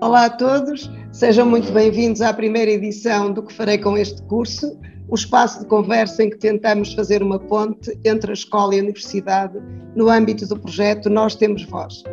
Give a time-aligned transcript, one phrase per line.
[0.00, 4.78] Olá a todos, sejam muito bem-vindos à primeira edição do que farei com este curso,
[5.10, 8.82] um espaço de conversa em que tentamos fazer uma ponte entre a escola e a
[8.82, 9.58] universidade
[9.96, 12.04] no âmbito do projeto Nós Temos Voz.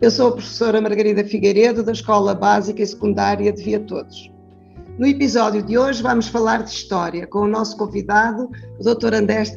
[0.00, 4.30] Eu sou a professora Margarida Figueiredo, da Escola Básica e Secundária de Via Todos.
[4.96, 9.14] No episódio de hoje vamos falar de História com o nosso convidado, o Dr.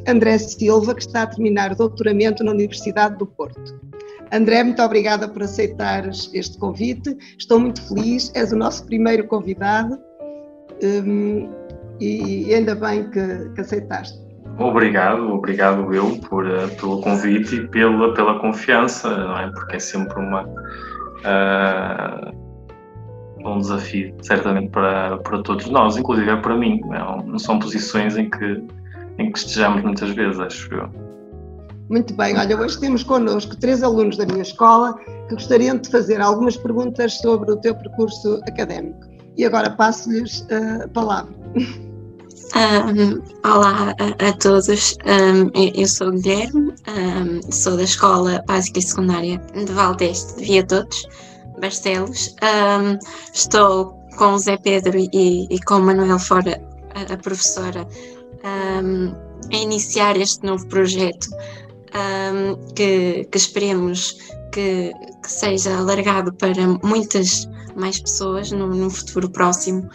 [0.08, 3.80] André Silva, que está a terminar o doutoramento na Universidade do Porto.
[4.32, 7.16] André, muito obrigada por aceitares este convite.
[7.38, 9.96] Estou muito feliz, és o nosso primeiro convidado
[10.82, 11.48] um,
[12.00, 14.18] e ainda bem que, que, aceitaste.
[14.58, 19.50] Obrigado, obrigado eu por, uh, pelo convite e pela, pela confiança, não é?
[19.50, 20.44] Porque é sempre uma,
[21.22, 22.32] uh,
[23.44, 26.80] um desafio, certamente para, para todos nós, inclusive é para mim.
[26.84, 28.62] Não, não são posições em que,
[29.18, 30.88] em que estejamos muitas vezes, acho eu.
[31.88, 34.94] Muito bem, olha, hoje temos connosco três alunos da minha escola
[35.28, 39.00] que gostariam de fazer algumas perguntas sobre o teu percurso académico.
[39.36, 41.34] E agora passo-lhes a palavra.
[42.54, 48.78] Um, olá a, a todos, um, eu sou o Guilherme, um, sou da Escola Básica
[48.78, 51.08] e Secundária de Valdeste de Via Todos,
[51.58, 52.36] Barcelos.
[53.32, 56.60] estou com o Zé Pedro e, e com o Manuel Fora,
[56.94, 57.88] a, a professora,
[58.44, 61.30] a iniciar este novo projeto
[62.76, 64.18] que, que, esperemos
[64.52, 64.92] que,
[65.22, 69.88] que, seja alargado para muitas mais pessoas no futuro próximo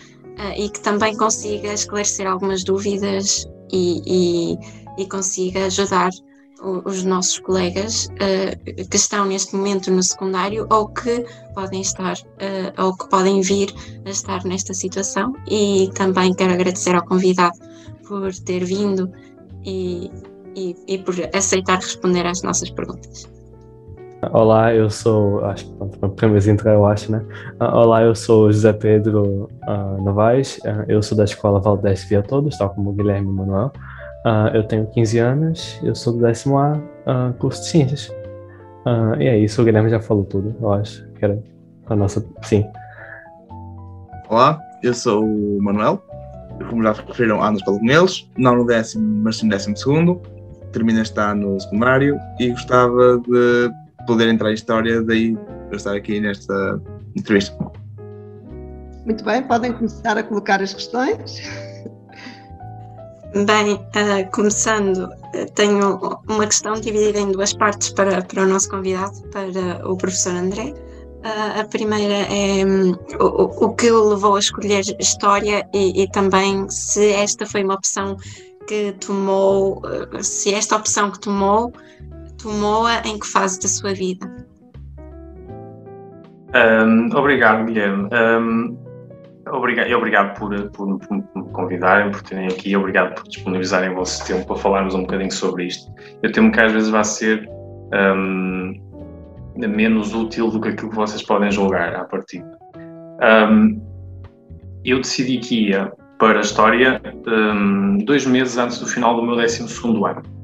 [0.55, 6.11] e que também consiga esclarecer algumas dúvidas e, e, e consiga ajudar
[6.61, 12.83] os nossos colegas uh, que estão neste momento no secundário ou que podem estar uh,
[12.83, 13.73] ou que podem vir
[14.05, 17.57] a estar nesta situação e também quero agradecer ao convidado
[18.07, 19.11] por ter vindo
[19.63, 20.09] e,
[20.55, 23.29] e, e por aceitar responder às nossas perguntas.
[24.21, 27.23] Olá, eu sou, acho que pronto, para primeira vez entrar, eu acho, né?
[27.61, 32.23] Uh, olá, eu sou José Pedro uh, Novaes, uh, eu sou da Escola Valdeste Via
[32.23, 33.71] Todos, tal como o Guilherme Manuel.
[34.55, 36.79] eu tenho 15 anos, eu sou do décimo A,
[37.37, 38.11] curso de Ciências.
[39.19, 41.39] e é isso, o Guilherme já falou tudo, eu acho, que era
[41.85, 42.65] a nossa, sim.
[44.29, 46.01] Olá, eu sou o Manuel,
[46.69, 50.19] como já referiram, ando escola com eles, não no décimo, mas sim no décimo segundo
[50.71, 53.71] termina este ano no secundário e gostava de
[54.07, 55.37] poder entrar em história, daí
[55.69, 56.81] eu estar aqui nesta
[57.15, 57.55] entrevista.
[59.05, 61.41] Muito bem, podem começar a colocar as questões.
[63.45, 65.09] Bem, uh, começando,
[65.53, 70.33] tenho uma questão dividida em duas partes para, para o nosso convidado, para o professor
[70.33, 70.73] André.
[71.17, 76.11] Uh, a primeira é um, o, o que o levou a escolher História e, e,
[76.11, 78.17] também se esta foi uma opção
[78.67, 81.71] que tomou, eh, se esta opção que tomou,
[82.37, 84.25] tomou-a em que fase da sua vida?
[86.55, 88.09] Um, obrigado, Guilherme.
[88.13, 88.77] Um,
[89.51, 94.25] obrigado, obrigado por, por, por, me convidarem, por terem aqui, obrigado por disponibilizarem o vosso
[94.25, 95.91] tempo para falarmos um bocadinho sobre isto.
[96.23, 97.49] Eu temo que às vezes vai ser
[97.93, 98.73] um,
[99.55, 102.57] menos útil do que aquilo que vocês podem julgar à partida.
[104.85, 109.35] eu decidi que ia para a história um, dois meses antes do final do meu
[109.35, 110.36] 12 ano.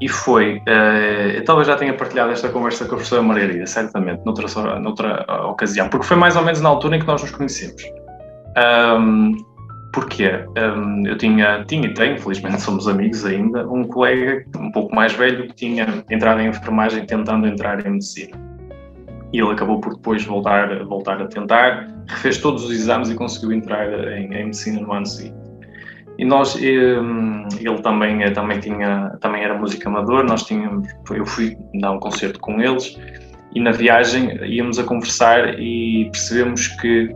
[0.00, 4.78] E foi, uh, talvez já tenha partilhado esta conversa com a professora Margarida, certamente, noutra,
[4.78, 7.82] noutra ocasião, porque foi mais ou menos na altura em que nós nos conhecemos.
[8.98, 9.36] Um,
[9.92, 10.44] Porquê?
[10.58, 15.14] Um, eu tinha, tinha e tenho, felizmente somos amigos ainda, um colega um pouco mais
[15.14, 18.36] velho que tinha entrado em enfermagem tentando entrar em medicina
[19.32, 23.52] e ele acabou por depois voltar, voltar a tentar, refez todos os exames e conseguiu
[23.52, 25.45] entrar em, em medicina no ano seguinte.
[26.18, 31.26] E nós, hum, ele também, eh, também, tinha, também era músico amador, nós tínhamos, eu
[31.26, 32.96] fui dar um concerto com eles
[33.54, 37.14] e na viagem íamos a conversar e percebemos que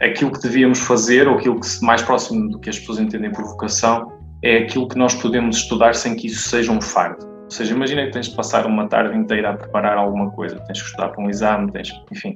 [0.00, 3.44] aquilo que devíamos fazer, ou aquilo que mais próximo do que as pessoas entendem por
[3.44, 4.12] vocação,
[4.42, 7.26] é aquilo que nós podemos estudar sem que isso seja um fardo.
[7.44, 10.80] Ou seja, imagina que tens de passar uma tarde inteira a preparar alguma coisa, tens
[10.80, 12.34] que estudar para um exame, tens, enfim.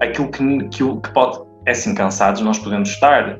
[0.00, 3.38] Aquilo que, que, que pode, é assim, cansados nós podemos estar,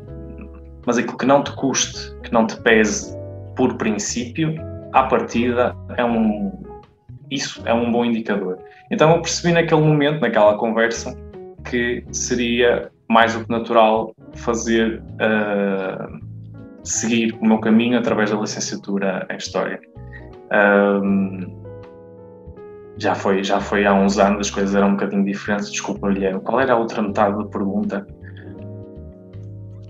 [0.87, 3.17] mas aquilo que não te custe, que não te pese
[3.57, 4.55] por princípio,
[4.93, 6.53] à partida é um,
[7.31, 8.59] isso é um bom indicador.
[8.91, 11.17] Então eu percebi naquele momento, naquela conversa,
[11.69, 16.21] que seria mais do que natural fazer, uh,
[16.85, 19.81] seguir o meu caminho através da licenciatura em História.
[21.03, 21.67] Um,
[22.99, 25.71] já foi, já foi há uns anos, as coisas eram um bocadinho diferentes.
[25.71, 26.41] Desculpa, Guilherme.
[26.41, 28.07] Qual era a outra metade da pergunta?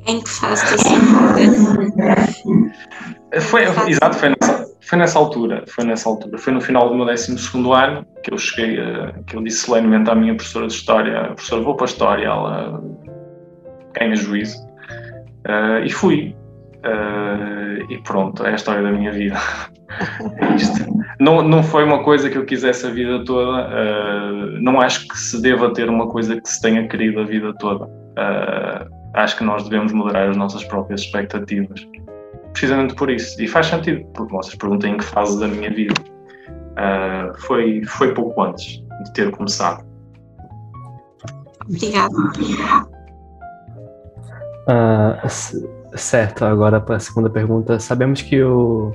[0.07, 0.99] Em que fase da sua?
[3.41, 5.65] Foi, exato, foi nessa, foi nessa altura.
[5.67, 6.39] Foi nessa altura.
[6.39, 7.33] Foi no final do meu 12
[7.73, 11.63] ano que eu cheguei, a, que eu disse solenemente à minha professora de História: professora,
[11.63, 12.27] vou para a História.
[12.27, 12.81] Ela
[13.99, 14.57] ganha juízo.
[15.47, 16.37] Uh, e fui.
[16.85, 19.37] Uh, e pronto, é a história da minha vida.
[20.39, 20.97] é.
[21.19, 23.67] Não, não foi uma coisa que eu quisesse a vida toda.
[23.67, 27.53] Uh, não acho que se deva ter uma coisa que se tenha querido a vida
[27.59, 27.89] toda.
[29.17, 31.87] Acho que nós devemos moderar as nossas próprias expectativas.
[32.53, 33.41] Precisamente por isso.
[33.43, 35.95] E faz sentido, porque vocês perguntam em que fase da minha vida.
[37.39, 39.85] foi, foi pouco antes de ter começado.
[41.69, 42.15] Obrigada.
[44.69, 45.29] Uh,
[45.97, 47.79] certo, agora para a segunda pergunta.
[47.79, 48.93] Sabemos que, o,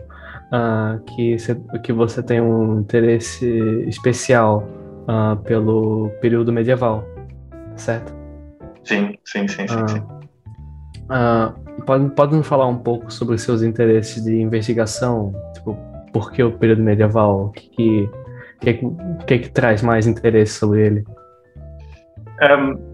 [0.51, 1.37] uh, que,
[1.83, 3.45] que você tem um interesse
[3.87, 4.67] especial
[5.07, 7.03] uh, pelo período medieval,
[7.75, 8.20] certo?
[8.83, 9.87] Sim, sim, sim, sim.
[9.87, 10.03] sim.
[11.85, 15.33] pode, pode nos falar um pouco sobre os seus interesses de investigação?
[15.53, 15.77] Tipo,
[16.11, 17.45] por que o período medieval?
[17.45, 18.09] O que, que,
[18.59, 18.79] que,
[19.27, 21.03] que, que traz mais interesse sobre ele?
[22.41, 22.91] Um,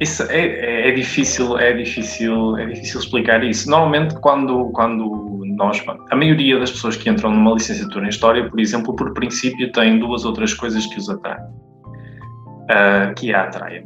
[0.00, 3.68] isso é, é, é, difícil, é difícil, é difícil explicar isso.
[3.68, 8.60] Normalmente, quando, quando nós, a maioria das pessoas que entram numa licenciatura em História, por
[8.60, 13.82] exemplo, por princípio, têm duas outras coisas que os atraem, uh, que a atraem.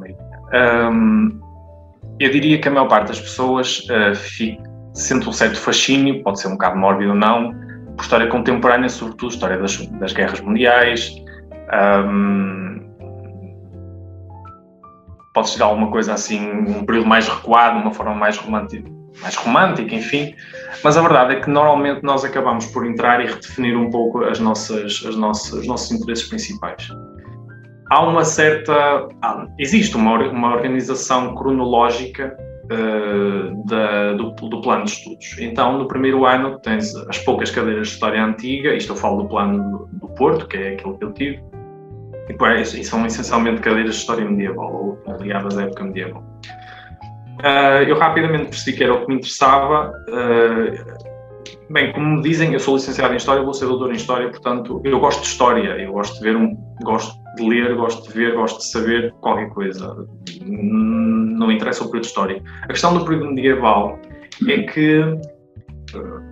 [0.53, 1.41] Um,
[2.21, 4.15] eu diria que a maior parte das pessoas uh,
[4.95, 7.53] sente um certo fascínio, pode ser um bocado mórbido ou não,
[7.97, 11.15] por história contemporânea, sobretudo história das, das guerras mundiais.
[11.73, 12.81] Um,
[15.35, 18.91] pode ser alguma coisa assim, um período mais recuado, uma forma mais romântica,
[19.23, 20.35] mais romântica, enfim.
[20.85, 24.39] Mas a verdade é que normalmente nós acabamos por entrar e redefinir um pouco as
[24.39, 26.89] nossas, as nossas, os nossos interesses principais.
[27.93, 29.07] Há uma certa.
[29.59, 32.35] existe uma, uma organização cronológica
[32.65, 35.37] uh, da, do, do, plano de estudos.
[35.39, 39.29] Então, no primeiro ano, tens as poucas cadeiras de história antiga, isto eu falo do
[39.29, 41.43] plano do, Porto, que é aquele que eu tive
[42.31, 44.73] e, são essencialmente cadeiras de história medieval,
[45.07, 46.25] ou ligadas à época medieval.
[47.41, 49.93] Uh, eu rapidamente percebi que era o que me interessava.
[50.09, 54.31] Uh, bem, como me dizem, eu sou licenciado em História, vou ser doutor em História,
[54.31, 58.15] portanto, eu gosto de História, eu gosto de ver, um, gosto de ler, gosto de
[58.19, 60.07] ver, gosto de saber qualquer coisa.
[60.45, 62.43] Não interessa o período de História.
[62.63, 63.99] A questão do período medieval
[64.49, 66.23] é que uh,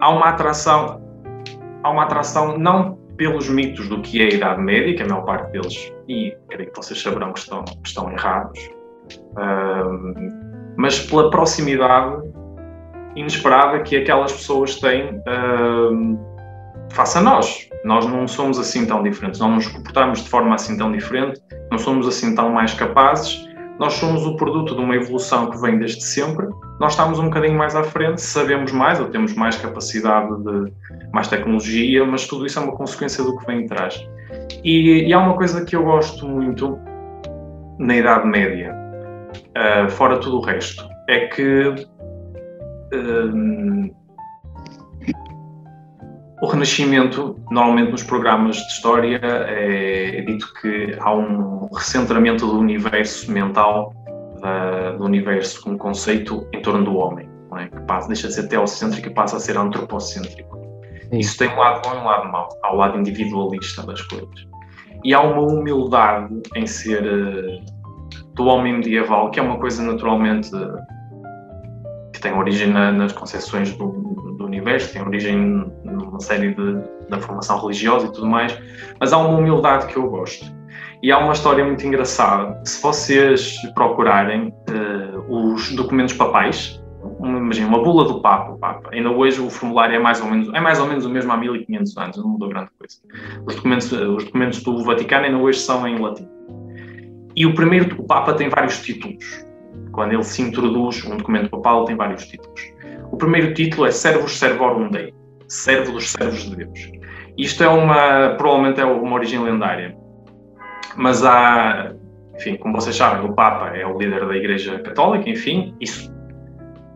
[0.00, 1.00] há uma atração,
[1.82, 5.24] há uma atração não pelos mitos do que é a Idade Média, que a maior
[5.24, 8.58] parte deles, e creio que vocês saberão que estão, que estão errados,
[9.32, 12.22] uh, mas pela proximidade
[13.14, 16.18] inesperada que aquelas pessoas têm uh,
[16.90, 17.69] face a nós.
[17.84, 21.40] Nós não somos assim tão diferentes, não nos comportamos de forma assim tão diferente,
[21.70, 23.48] não somos assim tão mais capazes
[23.80, 26.46] nós somos o produto de uma evolução que vem desde sempre.
[26.78, 30.70] Nós estamos um bocadinho mais à frente, sabemos mais ou temos mais capacidade de
[31.14, 34.06] mais tecnologia, mas tudo isso é uma consequência do que vem atrás.
[34.62, 36.78] E, e há uma coisa que eu gosto muito
[37.78, 38.76] na Idade Média,
[39.56, 41.86] uh, fora tudo o resto, é que uh,
[46.40, 52.58] o Renascimento, normalmente nos programas de história, é, é dito que há um recentramento do
[52.58, 53.92] universo mental,
[54.40, 57.28] da, do universo como conceito em torno do homem,
[57.58, 57.68] é?
[57.68, 60.58] que passa, deixa de ser teocêntrico e passa a ser antropocêntrico.
[61.10, 61.18] Sim.
[61.18, 64.48] Isso tem um lado bom e um lado mau, há o lado individualista das coisas.
[65.04, 67.60] E há uma humildade em ser uh,
[68.34, 70.50] do homem medieval, que é uma coisa naturalmente
[72.14, 73.88] que tem origem na, nas concepções do,
[74.50, 76.78] universo, tem origem numa série de,
[77.08, 78.56] da formação religiosa e tudo mais,
[78.98, 80.44] mas há uma humildade que eu gosto.
[81.02, 82.60] E há uma história muito engraçada.
[82.64, 86.82] Se vocês procurarem uh, os documentos papais,
[87.18, 90.60] imagina uma bula do Papa, Papa, ainda hoje o formulário é mais ou menos é
[90.60, 92.98] mais ou menos o mesmo há 1500 anos, não mudou grande coisa.
[93.46, 96.28] Os documentos, os documentos do Vaticano ainda hoje são em latim.
[97.34, 99.24] E o primeiro, o Papa tem vários títulos
[99.92, 102.60] quando ele se introduz, um documento papal tem vários títulos.
[103.12, 105.12] O primeiro título é Servus Servorum Dei,
[105.48, 106.90] servo dos servos de Deus.
[107.36, 109.96] Isto é uma, provavelmente é uma origem lendária,
[110.96, 111.92] mas há,
[112.36, 116.12] enfim, como vocês sabem, o Papa é o líder da Igreja Católica, enfim, isso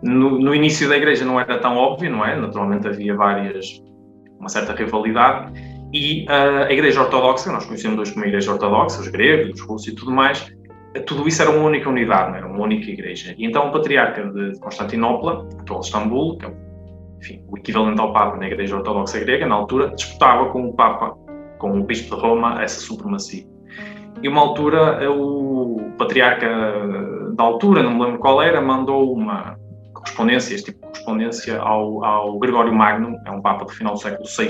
[0.02, 2.36] no, no início da Igreja não era tão óbvio, não é?
[2.36, 3.82] Naturalmente havia várias,
[4.38, 5.52] uma certa rivalidade,
[5.92, 9.88] e uh, a Igreja Ortodoxa, nós conhecemos hoje como Igreja Ortodoxa, os gregos, os russos
[9.88, 10.52] e tudo mais,
[11.00, 13.34] tudo isso era uma única unidade, era uma única igreja.
[13.36, 16.52] E então o patriarca de Constantinopla, atual Istambul, que é
[17.24, 21.16] enfim, o equivalente ao Papa na Igreja Ortodoxa Grega, na altura, disputava com o Papa,
[21.58, 23.46] com o Bispo de Roma, essa supremacia.
[24.22, 26.46] E uma altura, o patriarca
[27.34, 29.56] da altura, não me lembro qual era, mandou uma
[29.94, 34.00] correspondência, este tipo de correspondência, ao, ao Gregório Magno, é um Papa do final do
[34.00, 34.48] século VI,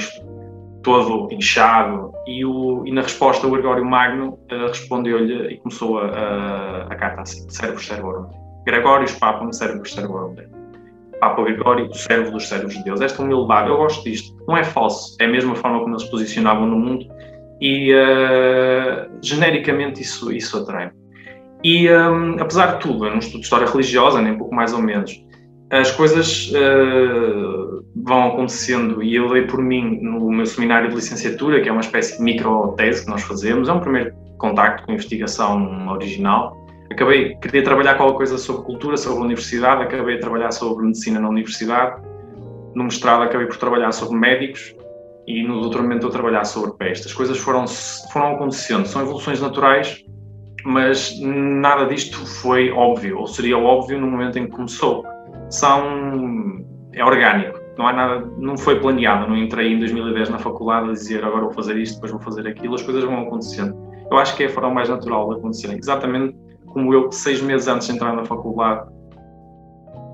[0.85, 6.07] todo inchado, e, o, e na resposta o Gregório Magno uh, respondeu-lhe e começou a,
[6.07, 8.27] a, a carta assim, servos servorum
[8.65, 10.37] Gregório, Papa, servos servorum
[11.19, 13.01] Papa Gregório, o servo dos servos de Deus.
[13.01, 16.11] Esta humildade, eu gosto disto, não é falso, é a mesma forma como eles se
[16.11, 17.07] posicionavam no mundo
[17.61, 20.91] e uh, genericamente isso, isso atrai.
[21.63, 25.19] E um, apesar de tudo, eu não estudo história religiosa, nem pouco mais ou menos,
[25.71, 29.03] as coisas uh, vão acontecendo.
[29.03, 32.23] E eu dei por mim no meu seminário de licenciatura, que é uma espécie de
[32.23, 36.57] micro-tese que nós fazemos, é um primeiro contacto com investigação original.
[36.91, 41.21] Acabei, queria trabalhar qualquer coisa sobre cultura, sobre a universidade, acabei a trabalhar sobre medicina
[41.21, 42.03] na universidade.
[42.75, 44.75] No mestrado acabei por trabalhar sobre médicos.
[45.27, 47.07] E no doutoramento eu trabalhar sobre peste.
[47.07, 47.65] As coisas foram,
[48.13, 50.05] foram acontecendo, são evoluções naturais,
[50.67, 55.03] mas nada disto foi óbvio, ou seria óbvio no momento em que começou.
[55.49, 60.91] São é orgânico, não há nada, não foi planeado, não entrei em 2010 na faculdade
[60.91, 63.77] a dizer agora vou fazer isto, depois vou fazer aquilo, as coisas vão acontecendo.
[64.11, 67.69] Eu acho que é a forma mais natural de acontecerem, exatamente como eu, seis meses
[67.69, 68.89] antes de entrar na faculdade,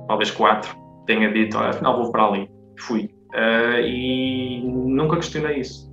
[0.06, 0.76] talvez quatro,
[1.06, 3.10] tenha dito, olha, afinal vou para ali, fui.
[3.34, 5.90] Uh, e nunca questionei isso.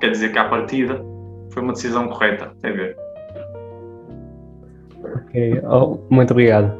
[0.00, 1.02] Quer dizer que à partida
[1.50, 2.96] foi uma decisão correta, a ver.
[5.02, 6.72] Ok, oh, muito obrigado.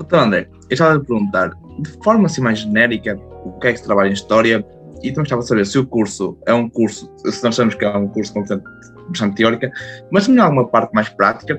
[0.00, 3.78] Então, André, eu estava a perguntar, de forma assim mais genérica, o que é que
[3.78, 4.64] se trabalha em História
[5.02, 7.84] e também estava a saber se o curso é um curso, se nós sabemos que
[7.84, 8.64] é um curso bastante,
[9.08, 9.70] bastante teórica,
[10.10, 11.58] mas tem alguma parte mais prática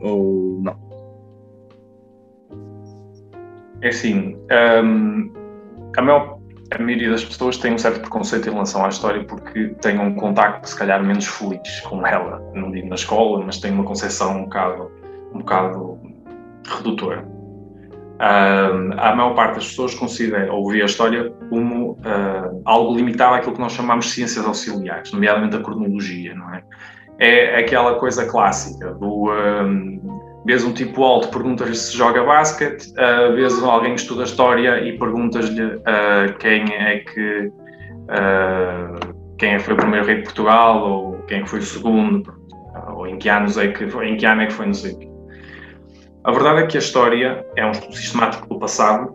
[0.00, 0.76] ou não?
[3.80, 4.36] É assim,
[4.84, 5.32] um,
[5.96, 6.38] a, maior,
[6.70, 10.14] a maioria das pessoas tem um certo preconceito em relação à história porque tem um
[10.14, 12.40] contacto, se calhar, menos feliz com ela.
[12.54, 14.90] Não digo na escola, mas tem uma concepção um bocado,
[15.34, 15.98] um bocado
[16.64, 17.31] redutora.
[18.20, 23.34] Uh, a maior parte das pessoas considera ou vê a história como uh, algo limitado
[23.34, 26.62] àquilo que nós chamamos de ciências auxiliares, nomeadamente a cronologia, não é?
[27.18, 33.34] É aquela coisa clássica do uh, vês um tipo alto, perguntas-lhe se joga basquete, uh,
[33.34, 37.52] vês alguém que estuda história e perguntas-lhe uh, quem é que
[39.38, 42.34] quem é foi o primeiro rei de Portugal ou quem é foi o segundo,
[42.94, 45.11] ou em que anos é que em que ano é que foi não sei
[46.24, 49.14] a verdade é que a história é um estudo sistemático do passado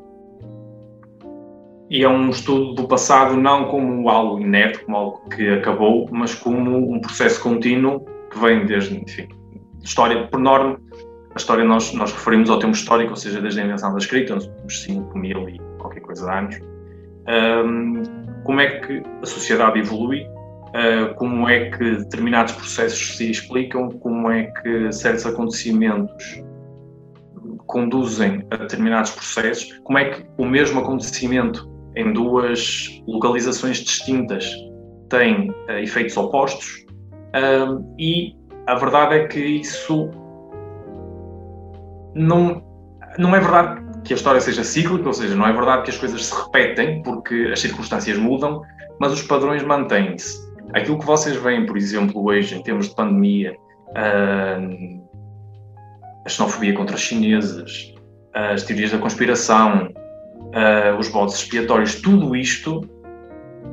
[1.90, 6.36] e é um estudo do passado não como algo inerte, como algo que acabou, mas
[6.36, 9.30] como um processo contínuo que vem desde, enfim,
[9.82, 10.78] história por norma.
[11.34, 14.34] A história nós, nós referimos ao tempo histórico, ou seja, desde a invenção da escrita,
[14.34, 16.60] últimos 5 mil e qualquer coisa de anos.
[17.30, 18.04] Um,
[18.44, 24.30] como é que a sociedade evolui, uh, como é que determinados processos se explicam, como
[24.30, 26.42] é que certos acontecimentos
[27.68, 34.52] conduzem a determinados processos, como é que o mesmo acontecimento em duas localizações distintas
[35.10, 36.86] tem uh, efeitos opostos
[37.36, 40.10] um, e a verdade é que isso
[42.16, 42.64] não,
[43.18, 45.98] não é verdade que a história seja cíclica, ou seja, não é verdade que as
[45.98, 48.62] coisas se repetem porque as circunstâncias mudam,
[49.00, 50.48] mas os padrões mantêm-se.
[50.74, 53.56] Aquilo que vocês veem, por exemplo, hoje, em termos de pandemia,
[53.90, 55.07] uh,
[56.28, 57.94] a xenofobia contra os chineses,
[58.34, 62.82] as teorias da conspiração, uh, os bodes expiatórios, tudo isto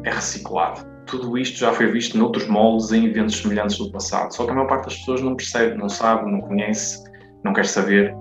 [0.05, 0.87] é reciclado.
[1.05, 4.35] Tudo isto já foi visto noutros moldes em eventos semelhantes do passado.
[4.35, 7.05] Só que a maior parte das pessoas não percebe, não sabe, não conhece,
[7.45, 8.15] não quer saber.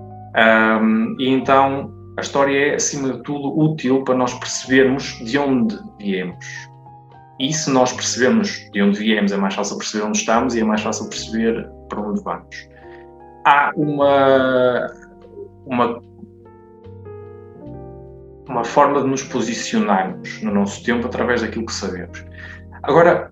[1.18, 6.44] E então a história é, acima de tudo, útil para nós percebermos de onde viemos.
[7.40, 10.64] E se nós percebemos de onde viemos, é mais fácil perceber onde estamos e é
[10.64, 12.73] mais fácil perceber para onde vamos
[13.44, 14.90] há uma,
[15.66, 16.00] uma,
[18.48, 22.24] uma forma de nos posicionarmos no nosso tempo através daquilo que sabemos.
[22.82, 23.30] Agora,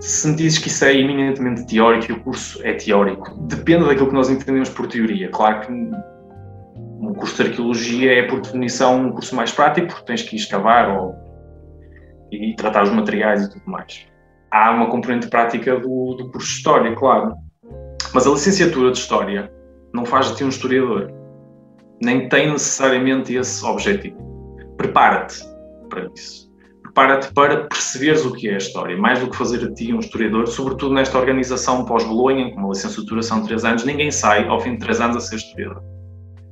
[0.00, 4.08] se me dizes que isso é eminentemente teórico e o curso é teórico, depende daquilo
[4.08, 5.28] que nós entendemos por teoria.
[5.30, 10.22] Claro que um curso de arqueologia é, por definição, um curso mais prático, porque tens
[10.22, 11.14] que escavar ou,
[12.30, 14.06] e tratar os materiais e tudo mais.
[14.50, 17.34] Há uma componente prática do, do curso de História, claro.
[18.12, 19.52] Mas a licenciatura de História
[19.92, 21.12] não faz de ti um historiador.
[22.02, 24.16] Nem tem necessariamente esse objetivo.
[24.76, 25.42] Prepara-te
[25.88, 26.46] para isso.
[26.82, 30.00] Prepara-te para perceberes o que é a história, mais do que fazer de ti um
[30.00, 34.72] historiador, sobretudo nesta organização pós-Bolonha, que uma licenciatura são três anos, ninguém sai ao fim
[34.72, 35.82] de três anos a ser historiador.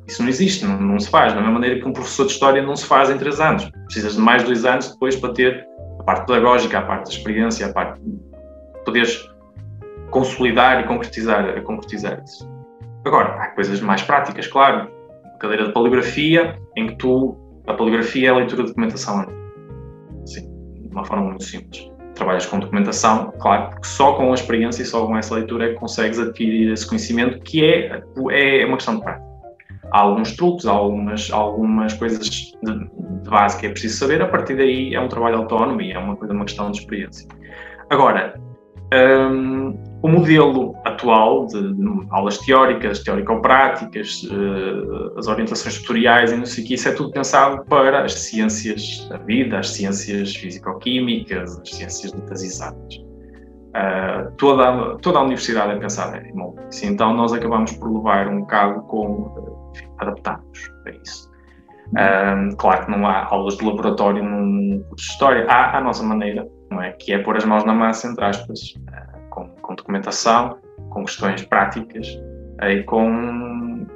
[0.06, 1.32] Isso não existe, não, não se faz.
[1.32, 3.70] Da mesma maneira que um professor de história não se faz em três anos.
[3.86, 5.66] Precisas de mais dois anos depois para ter
[5.98, 8.18] a a parte pedagógica, a parte da experiência, a parte de
[8.84, 9.26] poderes
[10.14, 12.48] consolidar e concretizar, concretizar isso.
[13.04, 14.88] Agora, há coisas mais práticas, claro.
[15.40, 19.26] Cadeira de poligrafia, em que tu, a poligrafia é a leitura de documentação.
[20.24, 20.48] Sim,
[20.80, 21.90] de uma forma muito simples.
[22.14, 25.68] Trabalhas com documentação, claro, porque só com a experiência e só com essa leitura é
[25.70, 29.24] que consegues adquirir esse conhecimento, que é, é uma questão de prática.
[29.90, 34.28] Há alguns truques, há algumas, algumas coisas de, de base que é preciso saber, a
[34.28, 37.28] partir daí é um trabalho autónomo e é uma, coisa, uma questão de experiência.
[37.90, 38.40] Agora,
[38.94, 39.74] hum,
[40.04, 46.62] o modelo atual de, de aulas teóricas, teórico-práticas, uh, as orientações tutoriais e não sei
[46.62, 51.70] o que, isso é tudo pensado para as ciências da vida, as ciências físico-químicas, as
[51.70, 52.96] ciências das exatas.
[52.96, 56.34] Uh, toda, toda a universidade é pensada em
[56.68, 61.30] assim, então nós acabamos por levar um bocado com enfim, adaptarmos a isso.
[61.92, 66.02] Uh, claro que não há aulas de laboratório num curso de História, há a nossa
[66.02, 66.92] maneira, não é?
[66.92, 68.74] que é pôr as mãos na massa, entre aspas,
[69.64, 70.58] com documentação,
[70.90, 72.06] com questões práticas
[72.62, 73.86] e com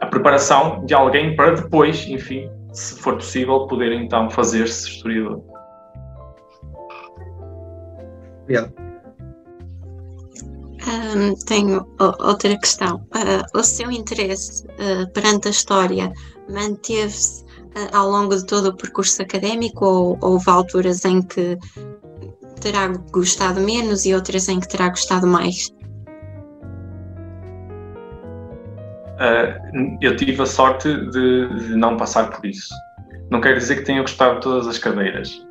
[0.00, 5.42] a preparação de alguém para depois, enfim, se for possível, poder então fazer-se historiador.
[8.42, 8.72] Obrigado.
[10.88, 12.96] Um, tenho outra questão.
[13.14, 16.12] Uh, o seu interesse uh, perante a história
[16.48, 21.58] manteve-se uh, ao longo de todo o percurso académico ou houve alturas em que
[22.58, 25.72] terá gostado menos e outras em que terá gostado mais?
[29.18, 32.72] Uh, eu tive a sorte de, de, não passar por isso.
[33.30, 35.44] Não quer dizer que tenha gostado de todas as cadeiras,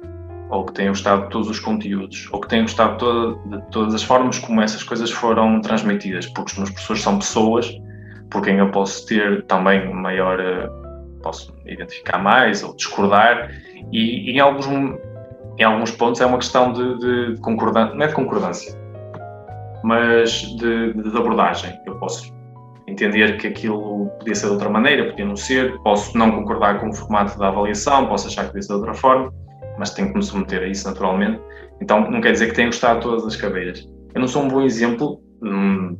[0.49, 3.93] ou que tenha gostado de todos os conteúdos, ou que tenha gostado de, de todas
[3.93, 7.69] as formas como essas coisas foram transmitidas, porque os meus professores são pessoas
[8.29, 10.39] por quem eu posso ter também maior.
[10.39, 10.87] Uh,
[11.21, 13.51] posso identificar mais ou discordar,
[13.91, 14.67] e em alguns
[15.57, 16.97] em alguns pontos é uma questão de,
[17.33, 18.79] de concordância, não é de concordância,
[19.83, 21.79] mas de, de, abordagem.
[21.85, 22.35] Eu posso
[22.87, 26.89] entender que aquilo podia ser de outra maneira, podia não ser, posso não concordar com
[26.89, 29.33] o formato da avaliação, posso achar que podia ser de outra forma,
[29.77, 31.41] mas tenho que me submeter a isso naturalmente.
[31.81, 33.87] Então não quer dizer que tenha gostado de todas as cadeiras.
[34.13, 35.97] Eu não sou um bom exemplo hum,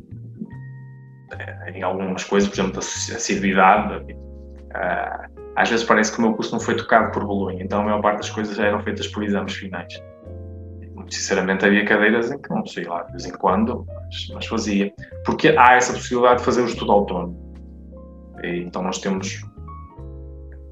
[1.74, 4.13] em algumas coisas, por exemplo, da assiduidade.
[4.13, 7.84] Uh, às vezes parece que o meu curso não foi tocado por Bolonha, então a
[7.84, 9.91] maior parte das coisas eram feitas por exames finais.
[10.93, 14.46] Muito sinceramente, havia cadeiras em que não sei lá, de vez em quando, mas, mas
[14.46, 14.93] fazia.
[15.26, 17.56] Porque há essa possibilidade de fazer o estudo autónomo.
[18.43, 19.43] E, então nós temos.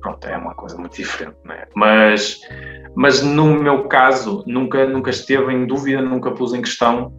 [0.02, 1.68] Pronto, é uma coisa muito diferente, não é?
[1.74, 2.40] Mas,
[2.96, 7.12] mas no meu caso, nunca, nunca esteve em dúvida, nunca pus em questão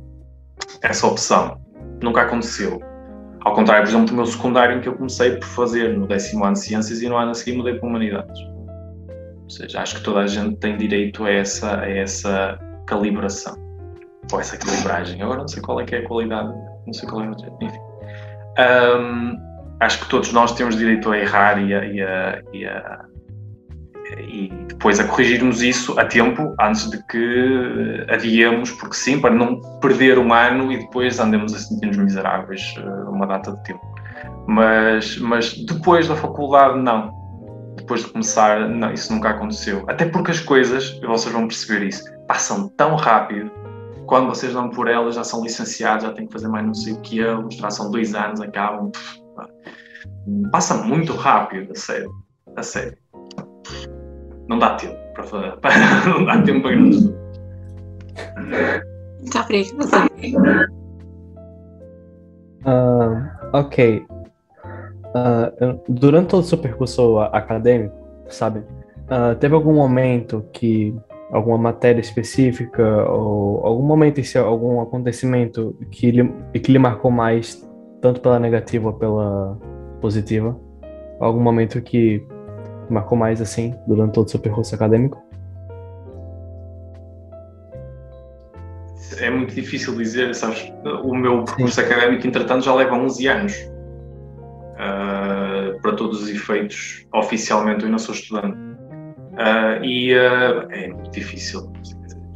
[0.83, 1.61] essa opção.
[2.01, 2.81] Nunca aconteceu
[3.41, 6.45] ao contrário, por exemplo, do meu secundário, em que eu comecei por fazer no décimo
[6.45, 8.41] ano de Ciências e no ano a seguir mudei para Humanidades.
[9.45, 13.57] Ou seja, acho que toda a gente tem direito a essa, a essa calibração,
[14.33, 15.23] ou essa calibragem.
[15.23, 16.53] Agora não sei qual é que é a qualidade,
[16.87, 17.65] não sei qual é a...
[17.65, 17.79] Enfim.
[18.59, 19.39] Um,
[19.81, 23.05] acho que todos nós temos direito a errar e a, e a, e a
[24.19, 29.61] e depois a corrigirmos isso a tempo, antes de que adiemos, porque sim, para não
[29.81, 33.81] perder um ano e depois andemos a sentir-nos miseráveis uh, uma data de tempo.
[34.47, 37.15] Mas, mas depois da faculdade, não.
[37.77, 39.85] Depois de começar, não, isso nunca aconteceu.
[39.87, 43.51] Até porque as coisas, vocês vão perceber isso, passam tão rápido.
[44.07, 46.93] Quando vocês dão por elas, já são licenciados, já têm que fazer mais não sei
[46.95, 47.19] o que
[47.51, 48.91] já são dois anos, acabam.
[50.51, 52.11] Passa muito rápido, a sério.
[52.57, 52.97] A sério
[54.49, 55.55] não dá tempo para fazer,
[56.07, 57.15] não dá tempo para grandes
[59.25, 60.71] Está obrigada.
[62.65, 64.05] Uh, ok.
[65.07, 67.95] Uh, durante todo o seu percurso acadêmico,
[68.29, 70.95] sabe, uh, teve algum momento que
[71.33, 77.67] alguma matéria específica ou algum momento em algum acontecimento que lhe, que lhe marcou mais,
[78.01, 79.59] tanto pela negativa ou pela
[80.01, 80.59] positiva?
[81.19, 82.25] Algum momento que
[82.93, 85.23] marcou mais assim durante todo o seu percurso acadêmico?
[89.19, 90.73] É muito difícil dizer, sabes?
[91.05, 91.81] O meu percurso Sim.
[91.83, 93.53] académico, entretanto, já leva 11 anos.
[94.75, 98.57] Uh, para todos os efeitos, oficialmente eu ainda sou estudante.
[98.57, 101.73] Uh, e uh, é muito difícil.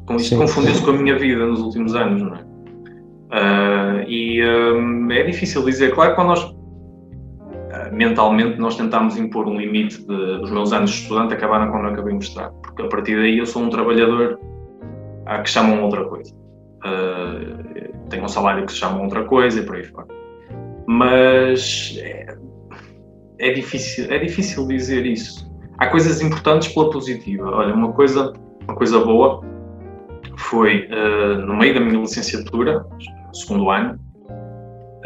[0.06, 2.50] Com isto confundiu-se com a minha vida nos últimos anos, não é?
[4.08, 5.94] e é difícil dizer.
[5.94, 6.52] Claro que quando nós
[7.92, 11.92] mentalmente nós tentámos impor um limite de, os meus anos de estudante acabaram quando eu
[11.92, 14.38] acabei de mostrar, porque a partir daí eu sou um trabalhador
[15.26, 16.34] a que chamam outra coisa.
[16.84, 20.06] Uh, tenho um salário que se chama outra coisa e por aí fora.
[20.86, 22.36] Mas é,
[23.38, 25.48] é, difícil, é difícil dizer isso.
[25.78, 27.48] Há coisas importantes pela positiva.
[27.48, 28.32] Olha, uma coisa,
[28.66, 29.42] uma coisa boa
[30.36, 32.84] foi uh, no meio da minha licenciatura,
[33.32, 33.98] segundo ano,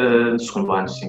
[0.01, 1.09] uh, segundo ano, sim.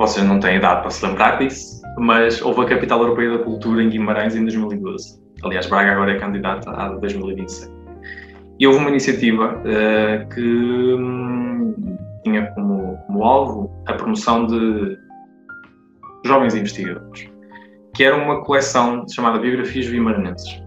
[0.00, 3.82] Vocês não têm idade para se lembrar disso, mas houve a Capital Europeia da Cultura
[3.82, 5.20] em Guimarães em 2012.
[5.44, 7.70] Aliás, Braga agora é candidata a 2027.
[8.58, 14.96] E houve uma iniciativa uh, que hum, tinha como, como alvo a promoção de
[16.24, 17.28] jovens investigadores,
[17.94, 20.62] que era uma coleção chamada Biografias Vimaranenses.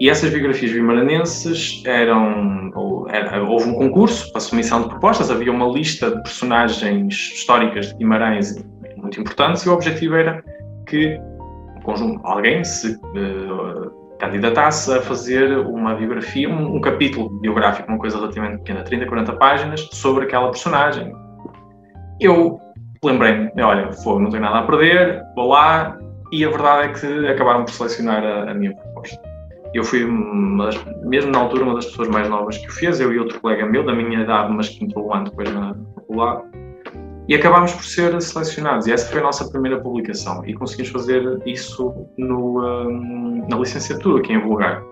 [0.00, 2.72] E essas biografias vimaranenses eram.
[3.08, 7.94] Era, houve um concurso para submissão de propostas, havia uma lista de personagens históricas de
[7.96, 8.64] Guimarães
[8.96, 10.42] muito importantes e o objetivo era
[10.86, 11.18] que
[11.76, 17.98] um conjunto, alguém se uh, candidatasse a fazer uma biografia, um, um, capítulo biográfico, uma
[17.98, 21.12] coisa relativamente pequena, 30, 40 páginas, sobre aquela personagem.
[22.20, 22.60] Eu
[23.04, 25.98] lembrei-me, olha, foi, não tenho nada a perder, vou lá,
[26.32, 29.33] e a verdade é que acabaram por selecionar a, a minha proposta.
[29.74, 30.06] Eu fui,
[30.56, 33.40] das, mesmo na altura, uma das pessoas mais novas que o fez, eu e outro
[33.40, 35.74] colega meu, da minha idade, mas que entrou um ano depois na
[37.26, 38.86] e acabámos por ser selecionados.
[38.86, 40.44] E essa foi a nossa primeira publicação.
[40.44, 44.82] E conseguimos fazer isso no, um, na licenciatura, aqui em Vulgar.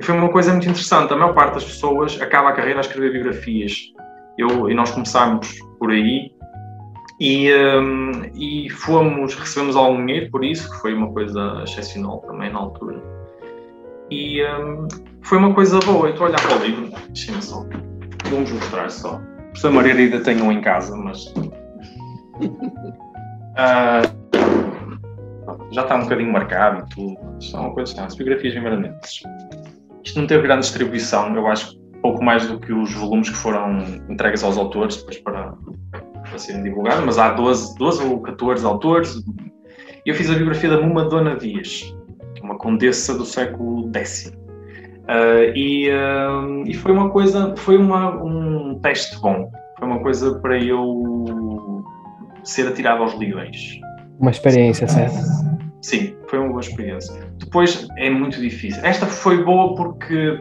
[0.00, 1.12] E foi uma coisa muito interessante.
[1.12, 3.92] A maior parte das pessoas acaba a carreira a escrever biografias.
[4.38, 6.32] Eu, e nós começámos por aí.
[7.20, 12.50] E, um, e fomos, recebemos algum dinheiro por isso, que foi uma coisa excepcional também
[12.50, 13.13] na altura.
[14.14, 14.86] E um,
[15.22, 16.06] foi uma coisa boa.
[16.06, 17.66] Eu estou a olhar para o livro, deixem-me só.
[18.30, 19.16] Vamos mostrar só.
[19.16, 21.34] A professora Margarida tem um em casa, mas
[23.54, 24.02] Uh,
[25.70, 27.16] já está um bocadinho marcado e tudo.
[27.40, 29.22] Isto é uma coisa biografias vimaranenses.
[30.04, 33.78] Isto não teve grande distribuição, eu acho pouco mais do que os volumes que foram
[34.08, 35.54] entregues aos autores depois para,
[35.92, 39.24] para serem divulgados, mas há 12, 12 ou 14 autores.
[40.04, 41.94] Eu fiz a biografia da Muma Dona Dias,
[42.44, 44.32] uma condessa do século X.
[45.04, 49.50] Uh, e, uh, e foi uma coisa, foi uma, um teste bom.
[49.78, 51.82] Foi uma coisa para eu
[52.44, 53.80] ser atirado aos leões.
[54.20, 55.16] Uma experiência, certo?
[55.82, 57.14] Sim, foi uma boa experiência.
[57.38, 58.82] Depois é muito difícil.
[58.84, 60.40] Esta foi boa porque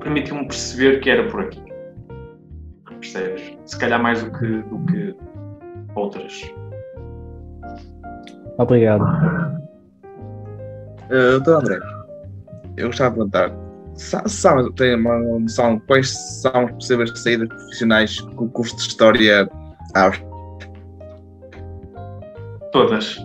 [0.00, 1.62] permitiu-me perceber que era por aqui.
[3.00, 3.56] Percebes?
[3.64, 5.16] Se calhar mais do que, do que
[5.94, 6.52] outras.
[8.58, 9.61] Obrigado.
[11.10, 11.78] Uh, doutor André,
[12.76, 13.52] eu gostava de perguntar,
[13.94, 16.10] sabe, tem uma noção quais
[16.40, 19.48] são as possíveis saídas profissionais que o curso de História
[19.94, 20.10] ah.
[22.72, 23.18] Todas.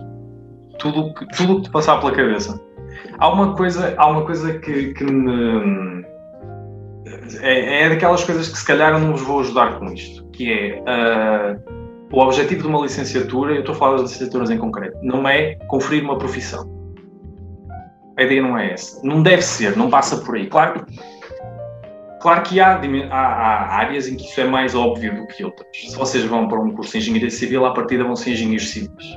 [0.78, 2.60] Tudo que, tudo que te passar pela cabeça.
[3.18, 6.04] Há uma coisa, há uma coisa que, que me.
[7.40, 10.80] É, é daquelas coisas que se calhar não vos vou ajudar com isto, que é
[10.80, 15.26] uh, o objetivo de uma licenciatura, eu estou a falar das licenciaturas em concreto, não
[15.28, 16.77] é conferir uma profissão.
[18.18, 19.00] A ideia não é essa.
[19.06, 20.46] Não deve ser, não passa por aí.
[20.48, 20.84] Claro
[22.20, 25.68] Claro que há, há, há, áreas em que isso é mais óbvio do que outras.
[25.72, 29.16] Se vocês vão para um curso de engenharia civil, à partida vão ser engenheiros civis.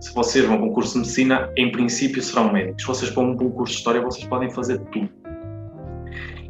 [0.00, 2.82] Se vocês vão para um curso de medicina, em princípio serão médicos.
[2.82, 5.10] Se vocês vão para um curso de história, vocês podem fazer tudo.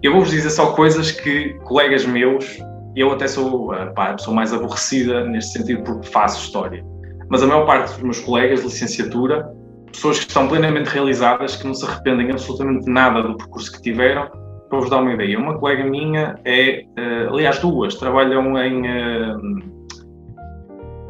[0.00, 2.58] Eu vou-vos dizer só coisas que colegas meus,
[2.94, 6.84] eu até sou ah, pá, a pessoa mais aborrecida neste sentido porque faço história,
[7.28, 9.52] mas a maior parte dos meus colegas de licenciatura,
[9.92, 14.30] pessoas que estão plenamente realizadas, que não se arrependem absolutamente nada do percurso que tiveram,
[14.70, 19.40] para vos dar uma ideia, uma colega minha é, uh, aliás, duas, trabalham em, uh,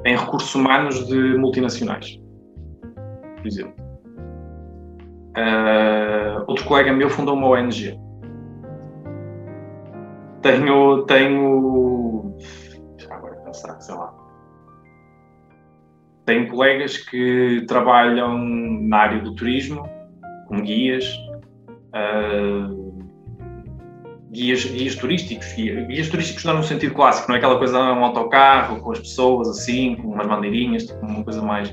[0.07, 2.19] em recursos humanos de multinacionais,
[3.37, 3.75] por exemplo.
[5.37, 7.99] Uh, outro colega meu fundou uma ONG.
[10.43, 12.35] Tenho, tenho,
[13.11, 14.20] agora pensar, sei lá.
[16.31, 19.83] Tenho colegas que trabalham na área do turismo,
[20.47, 21.05] como guias.
[21.93, 22.95] Uh,
[24.31, 28.05] guias, guias turísticos, guias, guias turísticos não no sentido clássico, não é aquela coisa um
[28.05, 31.69] autocarro com as pessoas assim, com umas bandeirinhas, tipo uma coisa mais,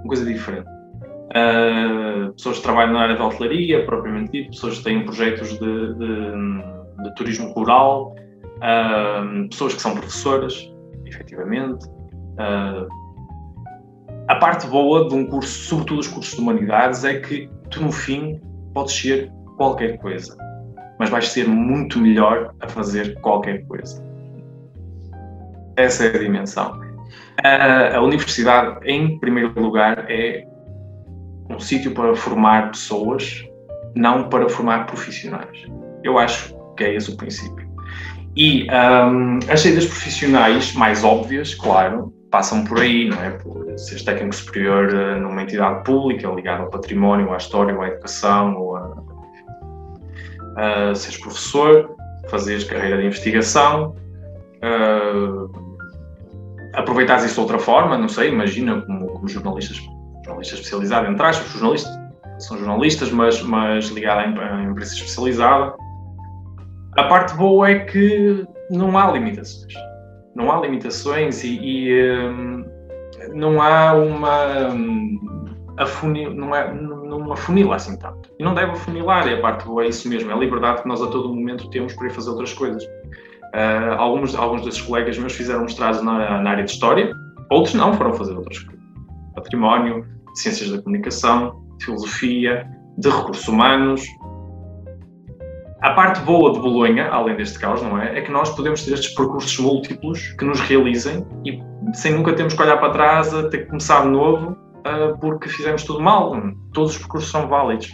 [0.00, 0.66] uma coisa diferente.
[0.66, 5.94] Uh, pessoas que trabalham na área da hotelaria, propriamente dito, pessoas que têm projetos de,
[5.94, 8.16] de, de turismo rural,
[8.56, 10.68] uh, pessoas que são professoras,
[11.06, 11.86] efetivamente.
[11.86, 12.99] Uh,
[14.30, 17.92] a parte boa de um curso, sobretudo os cursos de humanidades, é que tu no
[17.92, 18.40] fim
[18.72, 20.36] podes ser qualquer coisa
[21.00, 24.04] mas vais ser muito melhor a fazer qualquer coisa.
[25.74, 26.78] Essa é a dimensão.
[27.42, 30.44] A, a universidade, em primeiro lugar, é
[31.48, 33.42] um sítio para formar pessoas,
[33.94, 35.64] não para formar profissionais.
[36.04, 37.66] Eu acho que é esse o princípio.
[38.36, 43.30] E um, as saídas profissionais mais óbvias, claro, passam por aí, não é?
[43.30, 43.66] Por
[44.04, 48.76] técnico superior eh, numa entidade pública ligada ao património, à história, ou à educação, ou
[48.76, 48.88] a
[50.50, 51.96] uh, seres professor,
[52.28, 53.96] fazeres carreira de investigação,
[54.62, 55.50] uh,
[56.74, 59.80] aproveitares isso de outra forma, não sei, imagina como, como jornalistas,
[60.24, 61.98] jornalista especializado, entre aspas, jornalistas,
[62.38, 65.74] são jornalistas, mas, mas ligado à imprensa especializada.
[66.96, 69.89] A parte boa é que não há limitações.
[70.34, 72.64] Não há limitações e, e um,
[73.34, 74.68] não há uma.
[74.72, 75.18] Um,
[75.76, 78.30] afunil, não, é, não afunila assim tanto.
[78.38, 81.06] E não deve afunilar, é parte é isso mesmo, é a liberdade que nós a
[81.06, 82.84] todo momento temos para ir fazer outras coisas.
[82.84, 87.12] Uh, alguns, alguns desses colegas meus fizeram mestrados na, na área de História,
[87.50, 88.80] outros não, foram fazer outras coisas.
[89.34, 94.04] Património, Ciências da Comunicação, Filosofia, de Recursos Humanos.
[95.82, 98.18] A parte boa de Bolonha, além deste caos, não é?
[98.18, 101.62] É que nós podemos ter estes percursos múltiplos que nos realizem e
[101.94, 105.48] sem nunca termos que olhar para trás, a ter que começar de novo uh, porque
[105.48, 106.36] fizemos tudo mal.
[106.74, 107.90] Todos os percursos são válidos.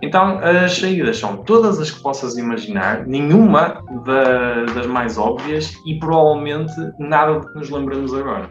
[0.00, 5.98] Então, as saídas são todas as que possas imaginar, nenhuma da, das mais óbvias e
[5.98, 8.48] provavelmente nada de que nos lembramos agora.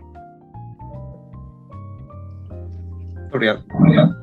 [3.32, 3.64] Obrigado.
[3.74, 4.23] Obrigado.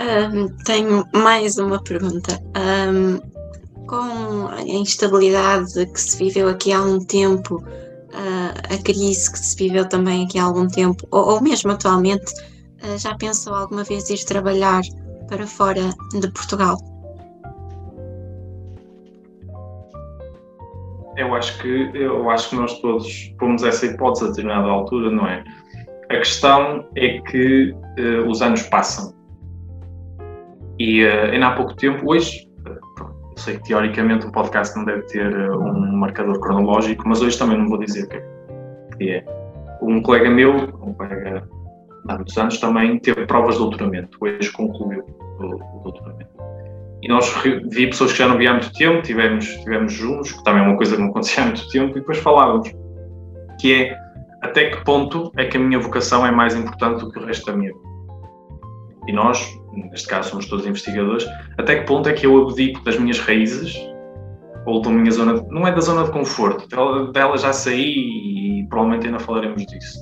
[0.00, 2.40] Um, tenho mais uma pergunta.
[2.56, 3.18] Um,
[3.86, 9.56] com a instabilidade que se viveu aqui há um tempo, uh, a crise que se
[9.56, 12.32] viveu também aqui há algum tempo, ou, ou mesmo atualmente,
[12.84, 14.82] uh, já pensou alguma vez ir trabalhar
[15.26, 16.76] para fora de Portugal?
[21.16, 25.26] Eu acho que eu acho que nós todos pomos essa hipótese a determinada altura, não
[25.26, 25.42] é?
[26.10, 29.17] A questão é que uh, os anos passam
[30.78, 35.02] e uh, ainda há pouco tempo, hoje eu sei que teoricamente o podcast não deve
[35.02, 39.24] ter eh, um marcador cronológico, mas hoje também não vou dizer que é.
[39.80, 41.48] Um colega meu, um colega
[42.08, 45.04] há muitos anos, também teve provas de doutoramento, hoje concluiu
[45.38, 46.30] o, o doutoramento.
[47.00, 47.32] E nós
[47.70, 50.66] vi pessoas que já não via há muito tempo, tivemos, tivemos juntos, que também é
[50.66, 52.72] uma coisa que não acontecia há muito tempo, e depois falávamos,
[53.60, 53.96] que é
[54.42, 57.46] até que ponto é que a minha vocação é mais importante do que o resto
[57.46, 57.88] da minha vida.
[59.06, 61.26] E nós, neste caso somos todos investigadores,
[61.56, 63.76] até que ponto é que eu abdico das minhas raízes
[64.66, 66.68] ou da minha zona, de, não é da zona de conforto,
[67.12, 69.98] dela, já saí e provavelmente ainda falaremos disso.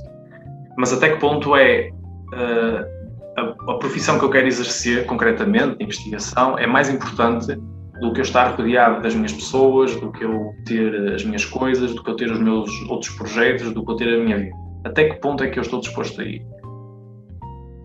[0.77, 1.89] Mas até que ponto é
[2.35, 2.97] uh,
[3.39, 7.57] a, a, profissão que eu quero exercer concretamente, investigação, é mais importante
[8.01, 11.95] do que eu estar rodeado das minhas pessoas, do que eu ter as minhas coisas,
[11.95, 14.57] do que eu ter os meus outros projetos, do que eu ter a minha vida.
[14.85, 16.45] Até que ponto é que eu estou disposto a ir?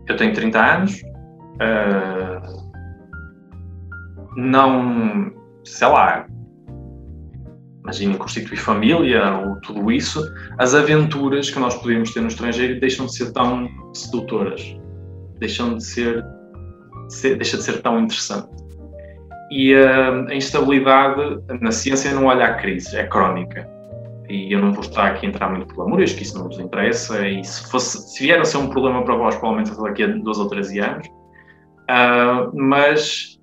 [0.07, 1.01] Eu tenho 30 anos,
[1.61, 2.71] uh,
[4.35, 5.31] não,
[5.63, 6.25] sei lá,
[7.83, 10.23] imaginem constituir família ou tudo isso,
[10.57, 14.77] as aventuras que nós podemos ter no estrangeiro deixam de ser tão sedutoras,
[15.39, 16.25] deixam de ser,
[17.09, 18.49] ser deixa de ser tão interessante.
[19.51, 23.69] E uh, a instabilidade na ciência não olha a crise, é crónica.
[24.29, 26.57] E eu não vou estar aqui a entrar muito amor, acho que isso não vos
[26.57, 27.27] interessa.
[27.27, 30.37] E se, fosse, se vier a ser um problema para vós, provavelmente daqui a dois
[30.37, 31.05] ou três anos.
[31.91, 33.37] Uh, mas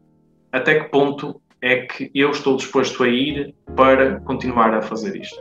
[0.53, 5.39] até que ponto é que eu estou disposto a ir para continuar a fazer isto?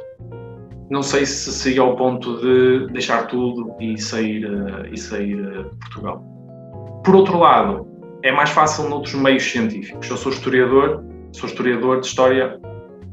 [0.90, 5.64] Não sei se seria ao ponto de deixar tudo e sair, uh, e sair uh,
[5.64, 6.22] de Portugal.
[7.06, 7.88] Por outro lado,
[8.24, 10.10] é mais fácil noutros meios científicos.
[10.10, 12.60] Eu sou historiador, sou historiador de história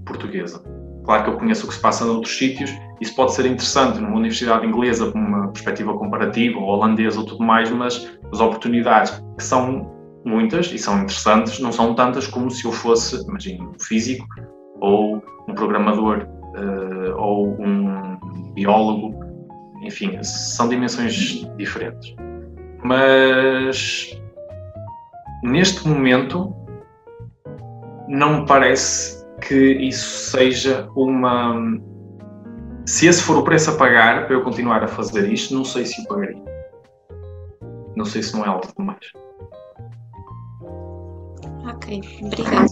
[0.05, 0.74] portuguesa.
[1.05, 4.17] Claro que eu conheço o que se passa noutros sítios, isso pode ser interessante numa
[4.17, 9.45] universidade inglesa com uma perspectiva comparativa, ou holandesa ou tudo mais, mas as oportunidades que
[9.45, 9.93] são
[10.25, 14.27] muitas e são interessantes, não são tantas como se eu fosse, imagine, um físico
[14.81, 18.19] ou um programador uh, ou um
[18.55, 19.21] biólogo,
[19.83, 22.15] enfim, são dimensões diferentes.
[22.83, 24.19] Mas
[25.43, 26.55] neste momento
[28.09, 31.55] não me parece que isso seja uma.
[32.87, 35.87] Se esse for o preço a pagar para eu continuar a fazer isto, não sei
[35.87, 36.43] se o pagaria.
[37.97, 39.13] Não sei se não é alto demais.
[41.67, 42.67] Ok, obrigada.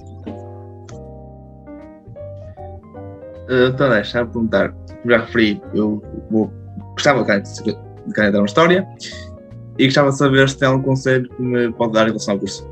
[3.48, 4.74] Uh, então, deixa-me perguntar.
[5.04, 6.50] Já referi, eu vou,
[6.92, 7.72] gostava de
[8.14, 8.88] candidatar uma história
[9.78, 12.40] e gostava de saber se tem algum conselho que me pode dar em relação ao
[12.40, 12.71] curso.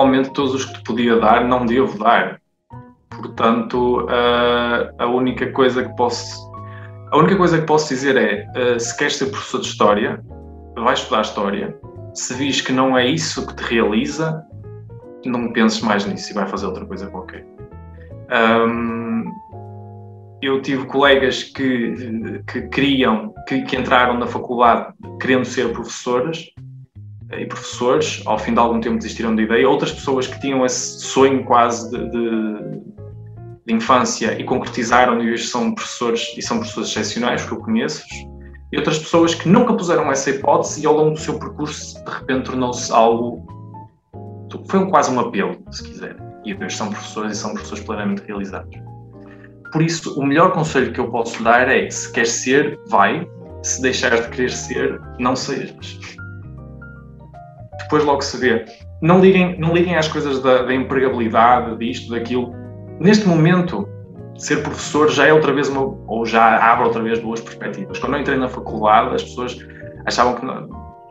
[0.00, 2.40] Provavelmente todos os que te podia dar não devo dar.
[3.10, 6.50] Portanto, uh, a única coisa que posso
[7.12, 10.24] a única coisa que posso dizer é, uh, se queres ser professor de história,
[10.76, 11.76] vai estudar história.
[12.14, 14.44] Se vis que não é isso que te realiza,
[15.26, 17.44] não penses mais nisso e vai fazer outra coisa qualquer.
[18.32, 19.24] Um,
[20.40, 26.52] eu tive colegas que, que queriam, que, que entraram na faculdade querendo ser professores
[27.38, 29.68] e professores, ao fim de algum tempo desistiram da ideia.
[29.68, 32.80] Outras pessoas que tinham esse sonho quase de, de,
[33.66, 38.04] de infância e concretizaram e hoje são professores e são professores excepcionais que eu conheço.
[38.72, 42.10] E outras pessoas que nunca puseram essa hipótese e ao longo do seu percurso de
[42.10, 43.46] repente tornou-se algo.
[44.68, 46.16] Foi quase um apelo, se quiser.
[46.44, 48.76] E hoje são professores e são professores plenamente realizados.
[49.72, 53.28] Por isso, o melhor conselho que eu posso dar é: se queres ser, vai.
[53.62, 55.98] Se deixares de querer ser, não sejas.
[57.90, 58.64] Depois logo se vê.
[59.02, 62.54] Não liguem, não liguem às coisas da, da empregabilidade, disto, daquilo.
[63.00, 63.88] Neste momento,
[64.38, 67.98] ser professor já é outra vez uma, ou já abre outra vez duas perspectivas.
[67.98, 69.58] Quando eu entrei na faculdade, as pessoas
[70.06, 70.68] achavam que não,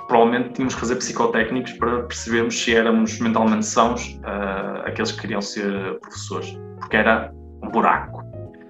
[0.07, 5.41] provavelmente tínhamos que fazer psicotécnicos para percebermos se éramos mentalmente sãos uh, aqueles que queriam
[5.41, 7.29] ser professores, porque era
[7.61, 8.23] um buraco.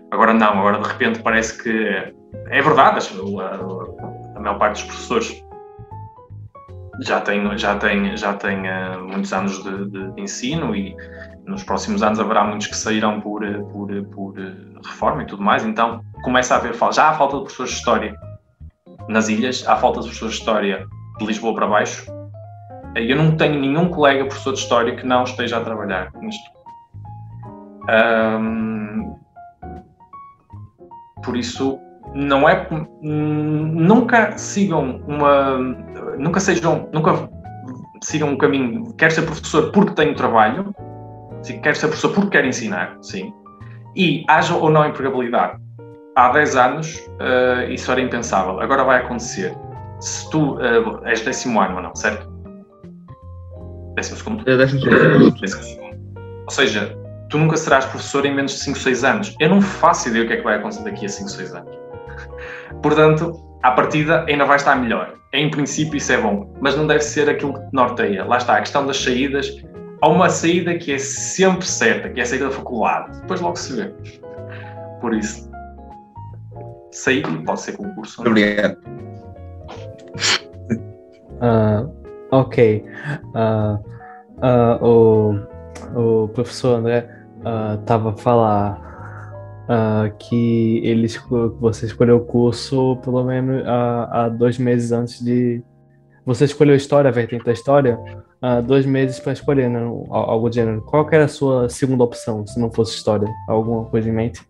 [0.09, 2.11] Agora não, agora de repente parece que
[2.49, 3.07] é verdade,
[3.39, 5.43] a, a maior parte dos professores
[7.01, 10.95] já tem, já tem, já tem uh, muitos anos de, de, de, ensino e
[11.45, 14.35] nos próximos anos haverá muitos que sairão por, por, por
[14.85, 16.75] reforma e tudo mais, então começa a haver.
[16.91, 18.15] Já há falta de professores de História
[19.07, 22.05] nas ilhas, há falta de professores de História de Lisboa para baixo.
[22.95, 26.49] Eu não tenho nenhum colega professor de História que não esteja a trabalhar nisto.
[27.89, 29.15] Um,
[31.23, 31.79] por isso,
[32.13, 32.67] não é
[33.01, 35.57] nunca sigam uma
[36.17, 37.29] nunca sejam nunca
[38.03, 40.73] sigam um caminho quer ser professor porque tenho trabalho
[41.61, 43.31] quer ser professor porque quer ensinar sim
[43.95, 45.59] e haja ou não empregabilidade.
[46.15, 48.59] Há 10 anos uh, isso era impensável.
[48.59, 49.55] Agora vai acontecer.
[49.99, 52.29] Se tu uh, és décimo ano ou não certo?
[53.95, 54.49] Décimo segundo.
[54.49, 55.99] É décimo segundo.
[56.45, 56.97] Ou seja
[57.29, 59.35] tu nunca serás professor em menos de 5, 6 anos.
[59.39, 61.77] Eu não faço ideia o que é que vai acontecer daqui a 5, 6 anos.
[62.81, 65.13] Portanto, à partida ainda vai estar melhor.
[65.33, 68.25] Em princípio isso é bom, mas não deve ser aquilo que te norteia.
[68.25, 69.63] Lá está, a questão das saídas.
[70.01, 73.19] Há uma saída que é sempre certa, que é a saída da faculdade.
[73.21, 73.93] Depois logo se vê.
[75.01, 75.49] Por isso,
[76.91, 78.21] sair pode ser concurso.
[78.21, 78.77] Obrigado.
[81.41, 81.89] Uh,
[82.31, 82.83] ok.
[83.35, 83.79] Uh,
[84.41, 84.85] uh,
[85.95, 87.07] o, o professor André
[87.79, 88.88] estava uh, a falar
[89.69, 91.07] uh, que ele
[91.59, 95.61] você escolheu o curso pelo menos uh, há dois meses antes de.
[96.25, 97.97] Você escolheu história, a vertente da história,
[98.43, 99.79] uh, dois meses para escolher, né?
[100.09, 100.81] algo do gênero.
[100.81, 103.27] Qual era a sua segunda opção, se não fosse história?
[103.47, 104.41] Alguma coisa em mente?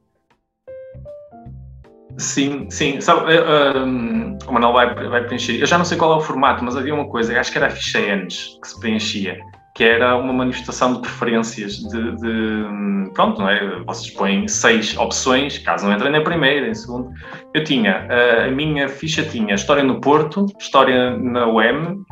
[2.18, 3.00] Sim, sim.
[3.00, 3.32] Sabe,
[3.78, 5.58] um, o Manuel vai, vai preencher.
[5.58, 7.68] Eu já não sei qual é o formato, mas havia uma coisa, acho que era
[7.68, 9.40] a ficha ENES que se preenchia
[9.80, 13.80] que era uma manifestação de preferências de, de, pronto, não é?
[13.86, 17.10] Vocês põem seis opções, caso não entrem na primeira, em segunda.
[17.54, 18.06] Eu tinha,
[18.46, 22.04] a minha ficha tinha História no Porto, História na UEM,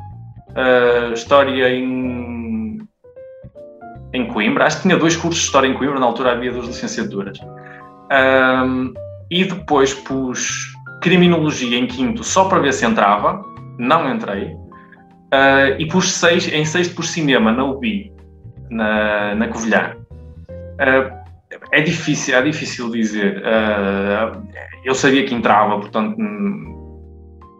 [1.14, 2.78] História em,
[4.14, 6.68] em Coimbra, acho que tinha dois cursos de História em Coimbra, na altura havia duas
[6.68, 7.38] licenciaturas.
[9.30, 13.44] E depois pus Criminologia em quinto, só para ver se entrava,
[13.78, 14.56] não entrei.
[15.28, 18.14] Uh, e pus seis, em sexto por cinema, na UBI,
[18.70, 19.96] na, na Covilhã.
[20.50, 21.18] Uh,
[21.74, 23.40] é difícil, é difícil dizer.
[23.40, 24.48] Uh,
[24.86, 26.16] eu sabia que entrava, portanto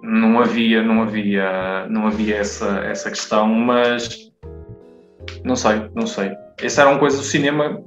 [0.02, 4.32] não havia, não havia, não havia essa, essa questão, mas
[5.44, 6.32] não sei, não sei.
[6.62, 7.84] Essa era uma coisa do cinema,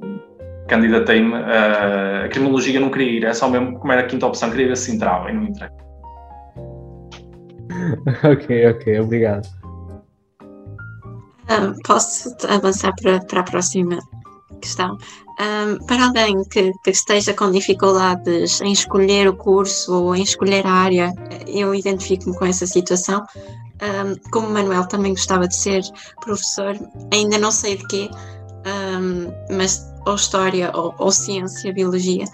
[0.69, 4.69] candidatei-me, a criminologia não queria ir, é só mesmo como era a quinta opção, queria
[4.69, 5.71] ver se entrava e não entrei.
[8.31, 9.60] ok, ok, obrigado.
[11.51, 13.99] Um, posso avançar para, para a próxima
[14.61, 14.97] questão?
[15.41, 20.67] Um, para alguém que, que, esteja com dificuldades em escolher o curso ou em escolher
[20.67, 21.13] a área,
[21.49, 23.25] eu identifico-me com essa situação.
[23.83, 25.83] Um, como Manuel também gostava de ser
[26.21, 26.79] professor,
[27.13, 28.11] ainda não sei de quê,
[29.57, 32.25] mas ou história ou, ou ciência, biologia.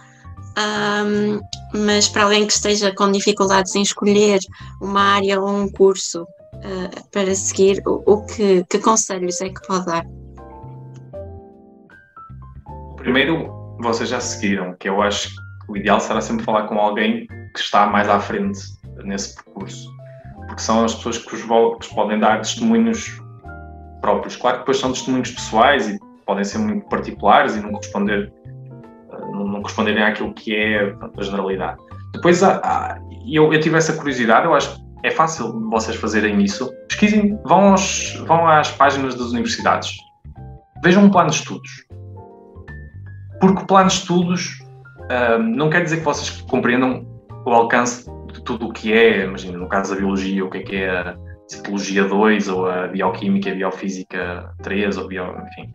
[0.58, 1.40] Um,
[1.86, 4.40] mas para alguém que esteja com dificuldades em escolher
[4.80, 6.26] uma área ou um curso
[6.66, 10.04] uh, para seguir, o, o que, que, conselhos é que pode dar?
[12.96, 13.48] Primeiro,
[13.80, 17.60] vocês já seguiram, que eu acho que o ideal será sempre falar com alguém que
[17.60, 18.60] está mais à frente
[19.04, 19.88] nesse percurso,
[20.46, 23.20] porque são as pessoas que vos, podem dar testemunhos
[24.00, 24.36] próprios.
[24.36, 28.32] Claro que depois são testemunhos pessoais e podem ser muito particulares e não corresponder
[29.32, 31.78] não corresponderem àquilo que é a generalidade.
[32.12, 36.70] Depois, eu, eu tive essa curiosidade, eu acho é fácil vocês fazerem isso.
[36.88, 39.96] Pesquisem, vão, aos, vão às páginas das universidades,
[40.82, 41.70] vejam um plano de estudos.
[43.40, 44.58] Porque o plano de estudos
[45.04, 47.06] uh, não quer dizer que vocês compreendam
[47.44, 50.62] o alcance de tudo o que é, imagina, no caso da biologia, o que é
[50.62, 55.72] que é a citologia 2, ou a bioquímica, a biofísica 3, ou bio, enfim.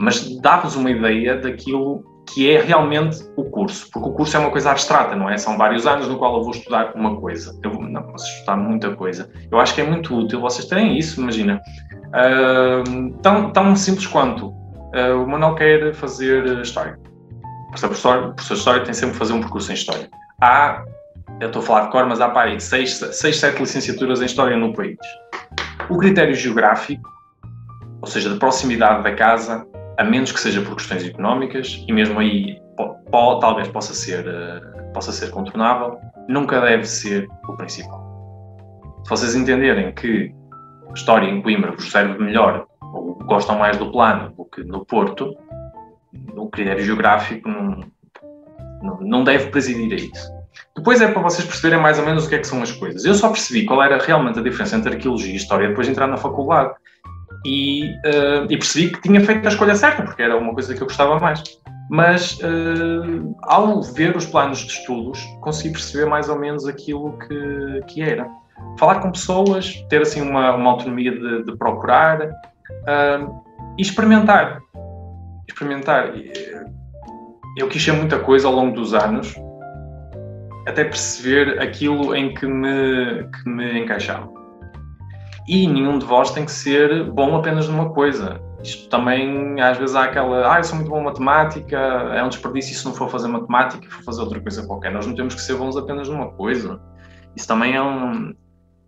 [0.00, 4.50] Mas dá-vos uma ideia daquilo que é realmente o curso, porque o curso é uma
[4.50, 5.38] coisa abstrata, não é?
[5.38, 7.58] São vários anos no qual eu vou estudar uma coisa.
[7.62, 9.30] Eu não posso estudar muita coisa.
[9.50, 11.60] Eu acho que é muito útil vocês terem isso, imagina.
[12.08, 16.98] Uh, tão, tão simples quanto uh, o Manuel quer fazer História.
[17.68, 20.08] O professor, de História tem sempre que fazer um percurso em História.
[20.42, 20.84] Há,
[21.40, 24.24] eu estou a falar de cor, mas há para aí seis, seis, sete licenciaturas em
[24.24, 24.98] História no país.
[25.88, 27.08] O critério geográfico,
[28.00, 29.66] ou seja, da proximidade da casa,
[29.98, 32.60] a menos que seja por questões económicas, e mesmo aí
[33.10, 38.04] pode, talvez possa ser, uh, possa ser contornável, nunca deve ser o principal.
[39.04, 40.34] Se vocês entenderem que
[40.94, 45.36] história em Coimbra vos serve melhor ou gostam mais do plano do que no Porto,
[46.36, 47.80] o critério geográfico não,
[48.82, 50.36] não, não deve presidir a isso.
[50.74, 53.04] Depois é para vocês perceberem mais ou menos o que é que são as coisas.
[53.04, 56.06] Eu só percebi qual era realmente a diferença entre arqueologia e história depois de entrar
[56.06, 56.74] na faculdade
[57.46, 60.82] e, uh, e, percebi que tinha feito a escolha certa, porque era uma coisa que
[60.82, 61.42] eu gostava mais.
[61.88, 67.80] Mas uh, ao ver os planos de estudos, consegui perceber mais ou menos aquilo que,
[67.86, 68.28] que era.
[68.76, 73.44] Falar com pessoas, ter assim uma, uma autonomia de, de procurar uh,
[73.78, 74.60] e experimentar.
[75.48, 76.12] Experimentar.
[77.56, 79.32] Eu quis ser muita coisa ao longo dos anos,
[80.66, 84.35] até perceber aquilo em que me, que me encaixava
[85.48, 88.40] e nenhum de vós tem que ser bom apenas numa coisa.
[88.62, 92.28] Isto também, às vezes, há aquela, ah, eu sou muito bom em matemática, é um
[92.28, 94.90] desperdício se não for fazer matemática, for fazer outra coisa qualquer.
[94.92, 96.80] Nós não temos que ser bons apenas numa coisa.
[97.36, 98.34] Isso também é um,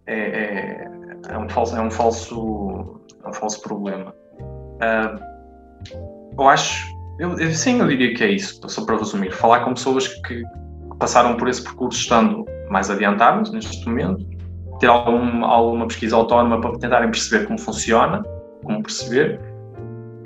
[0.06, 0.88] é, é,
[1.28, 4.12] é um, falso, é um, falso, é um falso problema.
[4.40, 5.20] Uh,
[6.36, 6.84] eu acho,
[7.20, 9.30] eu, eu, sim, eu diria que é isso, só para resumir.
[9.32, 10.42] Falar com pessoas que
[10.98, 14.37] passaram por esse percurso estando mais adiantadas neste momento
[14.78, 18.22] ter algum, alguma pesquisa autónoma para tentarem perceber como funciona,
[18.62, 19.40] como perceber.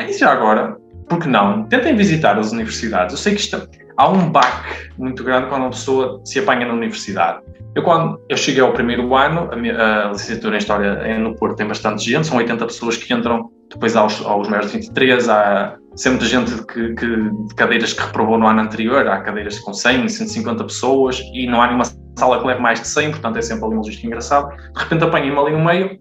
[0.00, 0.76] E já agora,
[1.08, 1.64] por que não?
[1.64, 3.12] Tentem visitar as universidades.
[3.12, 6.74] Eu sei que isto, há um baque muito grande quando uma pessoa se apanha na
[6.74, 7.40] universidade.
[7.74, 11.56] Eu, quando eu cheguei ao primeiro ano, a, minha, a licenciatura em História no Porto
[11.56, 15.76] tem bastante gente, são 80 pessoas que entram, depois aos, aos maiores de 23, há
[15.96, 20.08] sempre gente que, que, de cadeiras que reprovou no ano anterior, há cadeiras com 100,
[20.08, 21.84] 150 pessoas e não há nenhuma
[22.16, 24.56] sala que leve mais de 100, portanto é sempre ali um logística engraçado.
[24.56, 25.98] De repente apanhei-me ali no meio,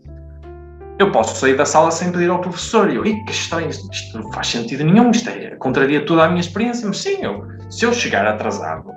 [1.01, 2.89] eu posso sair da sala sem pedir ao professor.
[2.91, 6.28] E eu, que estranho, isto, isto, não faz sentido nenhum, isto é, contraria toda a
[6.28, 6.88] minha experiência.
[6.88, 8.91] Mas sim, eu, se eu chegar atrasado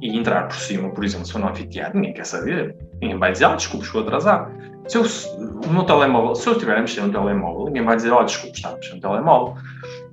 [0.00, 2.76] e entrar por cima, por exemplo, se for no anfiteatro, ninguém quer saber.
[3.00, 4.50] Ninguém vai dizer, ah, desculpe, estou atrasado.
[4.86, 8.22] Se eu, o telemóvel, se eu estiver a mexer no telemóvel, ninguém vai dizer, oh,
[8.22, 9.54] desculpe, está a mexer no telemóvel.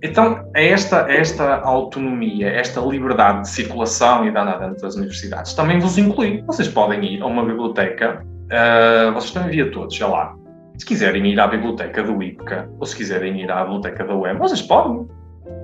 [0.01, 4.95] Então, é esta, é esta autonomia, esta liberdade de circulação e de andar dentro das
[4.95, 6.43] universidades também vos inclui.
[6.45, 10.35] Vocês podem ir a uma biblioteca, uh, vocês estão via todos, sei lá.
[10.77, 14.37] Se quiserem ir à biblioteca do IPCA ou se quiserem ir à biblioteca da UEM,
[14.37, 15.07] vocês podem.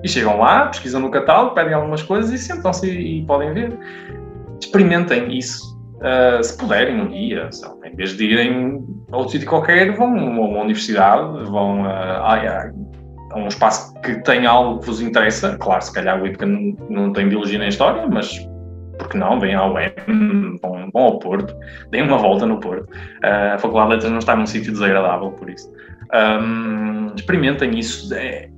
[0.02, 3.78] E chegam lá, pesquisam no catálogo, pedem algumas coisas e sentam-se e, e, podem ver.
[4.60, 5.72] Experimentem isso.
[5.98, 7.48] Uh, se puderem um dia,
[7.84, 12.72] em vez de irem a outro sítio qualquer, vão a uma universidade, vão a, a
[13.34, 15.56] um espaço que tem algo que vos interessa.
[15.58, 18.46] Claro, se calhar o IPCA não, não tem biologia nem história, mas
[18.98, 19.40] porque não?
[19.40, 19.94] Vêm ao web,
[20.62, 21.54] vão, vão, ao Porto,
[21.90, 22.90] deem uma volta no Porto.
[23.24, 25.72] Uh, a Faculdade de Letras não está num sítio desagradável por isso.
[26.14, 28.12] Um, experimentem isso.
[28.14, 28.48] É,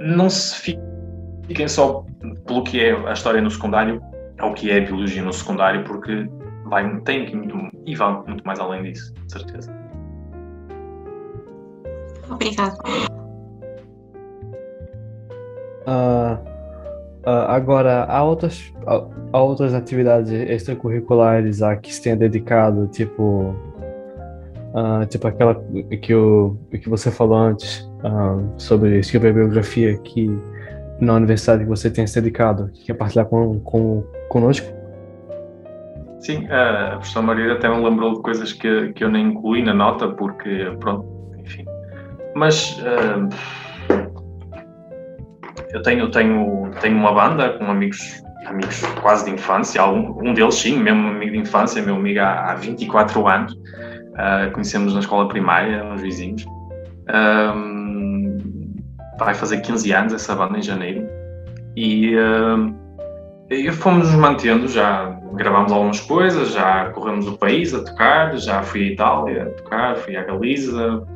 [0.00, 0.78] não se
[1.46, 2.04] fiquem só
[2.46, 4.02] pelo que é a história no secundário,
[4.40, 6.28] ou o que é a biologia no secundário, porque
[6.64, 9.76] vai, tem que muito, e vão muito mais além disso, de certeza.
[12.28, 12.76] Obrigada.
[15.86, 16.34] Uh,
[17.24, 18.72] uh, agora, há outras,
[19.32, 23.54] há outras atividades extracurriculares a que se tenha dedicado, tipo,
[24.74, 25.54] uh, tipo aquela
[26.02, 27.88] que, o, que você falou antes
[28.56, 30.30] sobre escrever biografia que
[31.00, 34.66] na universidade que você tenha se dedicado, quer partilhar com, com, conosco?
[36.20, 39.74] Sim, a professora Maria até me lembrou de coisas que, que eu nem incluí na
[39.74, 41.06] nota, porque, pronto,
[41.38, 41.64] enfim.
[42.34, 43.28] Mas uh,
[45.72, 50.54] eu tenho, tenho, tenho uma banda com amigos, amigos quase de infância, um, um deles
[50.54, 55.28] sim, mesmo amigo de infância, meu amigo há, há 24 anos, uh, conhecemos na escola
[55.28, 56.44] primária, uns vizinhos.
[59.18, 61.08] Vai fazer 15 anos essa banda em janeiro
[61.76, 62.74] e, uh,
[63.50, 68.62] e fomos nos mantendo, já gravámos algumas coisas, já corremos o país a tocar, já
[68.62, 71.06] fui à Itália a tocar, fui à Galiza,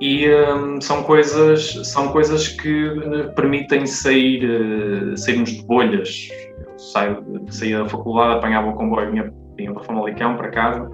[0.00, 2.90] e um, são coisas são coisas que
[3.36, 6.28] permitem sair uh, sairmos de bolhas.
[6.58, 10.90] Eu saio, saía da faculdade apanhava o comboio vinha, vinha para Famalicão para casa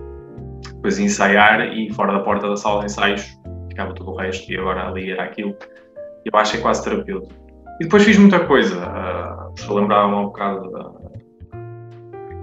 [0.74, 3.38] depois ensaiar e fora da porta da sala de ensaios
[3.68, 5.54] ficava todo o resto e agora ali era aquilo.
[6.24, 7.34] Eu acho que é quase terapêutico.
[7.80, 8.76] E depois fiz muita coisa.
[8.76, 10.92] Uh, estou a lembrar um bocado da,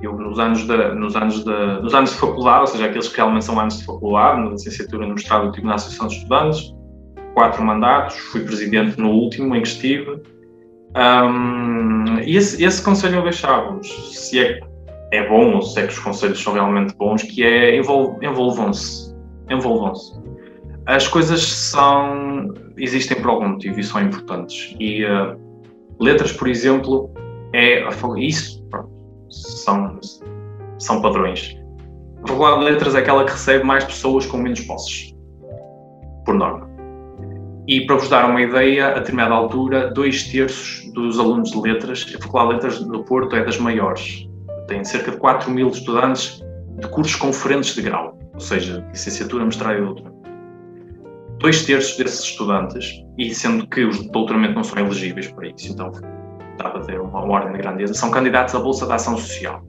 [0.04, 3.18] eu nos anos, de, nos, anos de, nos anos de faculdade, ou seja, aqueles que
[3.18, 6.74] realmente são anos de faculdade, na licenciatura no mestrado, eu estive na Associação de Estudantes,
[7.34, 10.22] quatro mandatos, fui presidente no último em que estive.
[10.95, 14.60] Um, e esse, esse conselho eu deixava-vos, se é,
[15.12, 19.14] é bom ou se é que os conselhos são realmente bons, que é envolvam-se.
[19.49, 20.22] Envolvam-se.
[20.86, 24.76] As coisas são, existem por algum motivo e são importantes.
[24.80, 25.38] E uh,
[25.99, 27.10] letras, por exemplo,
[27.54, 27.88] é
[28.18, 28.93] isso, pronto,
[29.34, 29.99] são,
[30.77, 31.57] são padrões.
[32.27, 35.13] Faculdade de Letras é aquela que recebe mais pessoas com menos posses,
[36.25, 36.69] por norma.
[37.67, 42.05] E para vos dar uma ideia, a determinada altura, dois terços dos alunos de letras,
[42.15, 44.27] a Faculdade de Letras do Porto é das maiores.
[44.67, 46.43] Tem cerca de 4 mil estudantes
[46.79, 50.23] de cursos conferentes de grau, ou seja, licenciatura, mestrado e doutoramento.
[51.39, 55.71] Dois terços desses estudantes, e sendo que os de doutoramento não são elegíveis para isso,
[55.71, 55.91] então
[56.58, 59.62] dá para ter uma ordem de grandeza, são candidatos à Bolsa de Ação Social.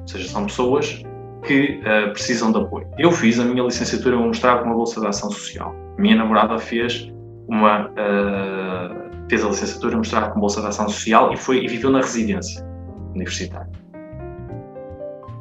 [0.00, 1.02] Ou seja, são pessoas
[1.42, 2.86] que uh, precisam de apoio.
[2.98, 5.74] Eu fiz a minha licenciatura mestrado com uma Bolsa de Ação Social.
[5.96, 7.10] A minha namorada fez
[7.48, 11.90] uma uh, fez a licenciatura mestrado com Bolsa de Ação Social e, foi, e viveu
[11.90, 12.64] na residência
[13.14, 13.70] universitária.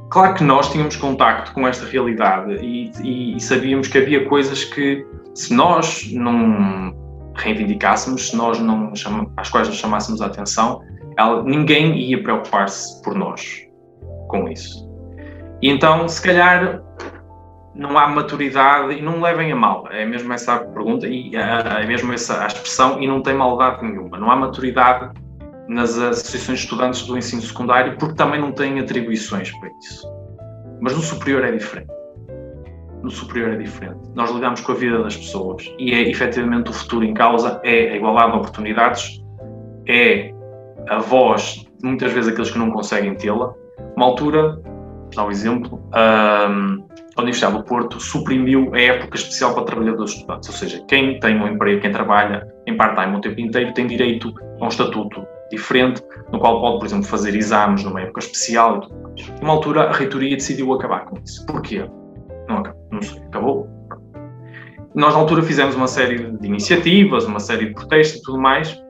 [0.10, 4.64] Claro que nós tínhamos contacto com esta realidade e, e, e sabíamos que havia coisas
[4.64, 6.94] que, se nós não
[7.40, 10.82] reivindicássemos, se nós não chama, às quais nos chamássemos a atenção,
[11.18, 13.66] ela, ninguém ia preocupar-se por nós
[14.28, 14.88] com isso.
[15.62, 16.82] E então, se calhar,
[17.76, 21.86] não há maturidade, e não levem a mal, é mesmo essa a pergunta, e é
[21.86, 24.18] mesmo essa a expressão, e não tem maldade nenhuma.
[24.18, 25.12] Não há maturidade
[25.68, 30.08] nas associações de estudantes do ensino secundário, porque também não têm atribuições para isso.
[30.82, 31.99] Mas no superior é diferente
[33.04, 34.00] no superior é diferente.
[34.16, 37.92] Nós lidamos com a vida das pessoas e é efetivamente o futuro em causa, é
[37.92, 39.24] a igualdade de oportunidades,
[39.88, 40.34] é
[40.88, 43.54] a voz muitas vezes aqueles que não conseguem tê-la.
[43.96, 44.62] Uma altura,
[45.16, 46.50] dá um exemplo, a
[47.18, 51.48] Universidade do Porto suprimiu a época especial para trabalhadores estudantes, ou seja, quem tem um
[51.48, 56.40] emprego, quem trabalha em part-time o tempo inteiro, tem direito a um estatuto diferente, no
[56.40, 58.88] qual pode, por exemplo, fazer exames numa época especial.
[59.42, 61.46] Uma altura, a reitoria decidiu acabar com isso.
[61.46, 61.90] Porquê?
[62.48, 62.79] Não, não
[63.28, 63.68] acabou.
[64.96, 68.82] Nós, na altura, fizemos uma série de iniciativas, uma série de protestos e tudo mais,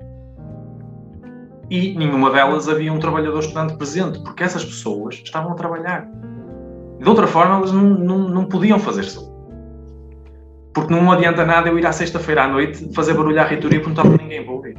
[1.70, 6.10] e nenhuma delas havia um trabalhador estudante presente, porque essas pessoas estavam a trabalhar.
[7.00, 9.30] De outra forma, elas não, não, não podiam fazer isso.
[10.74, 13.94] Porque não adianta nada eu ir à sexta-feira à noite fazer barulho à reitoria porque
[13.94, 14.78] não estava ninguém para ouvir.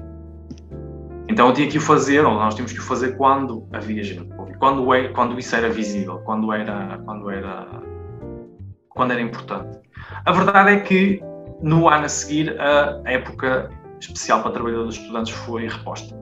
[1.29, 4.25] Então eu tinha que o fazer, ou nós tínhamos que o fazer quando havia gente
[4.25, 4.57] para.
[4.59, 7.67] Quando, é, quando isso era visível, quando era, quando era
[8.91, 9.79] quando era importante.
[10.25, 11.23] A verdade é que
[11.63, 13.71] no ano a seguir a época
[14.01, 16.19] especial para trabalhadores estudantes foi reposta.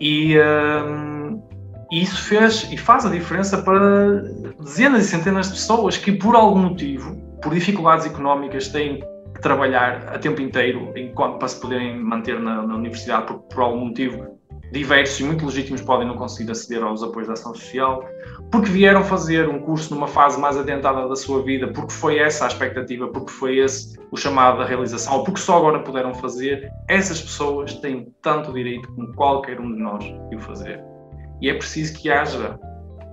[0.00, 1.42] E um,
[1.90, 4.22] isso fez e faz a diferença para
[4.58, 9.00] dezenas e centenas de pessoas que, por algum motivo, por dificuldades económicas, têm
[9.34, 13.60] que trabalhar a tempo inteiro enquanto, para se poderem manter na, na universidade, por, por
[13.62, 14.38] algum motivo
[14.74, 18.04] diversos e muito legítimos podem não conseguir aceder aos apoios da ação social,
[18.50, 22.44] porque vieram fazer um curso numa fase mais adiantada da sua vida, porque foi essa
[22.44, 26.70] a expectativa, porque foi esse o chamado da realização, ou porque só agora puderam fazer,
[26.88, 30.82] essas pessoas têm tanto direito como qualquer um de nós de o fazer.
[31.40, 32.58] E é preciso que haja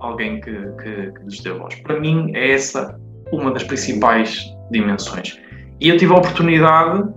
[0.00, 1.74] alguém que, que, que lhes dê voz.
[1.76, 2.98] Para mim, é essa
[3.32, 5.38] uma das principais dimensões.
[5.80, 7.08] E eu tive a oportunidade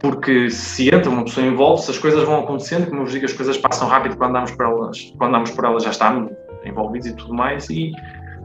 [0.00, 3.32] porque se entra uma pessoa envolve-se, as coisas vão acontecendo, como eu vos digo, as
[3.34, 6.32] coisas passam rápido quando andamos por elas, quando andamos por elas já estamos
[6.64, 7.92] envolvidos e tudo mais, e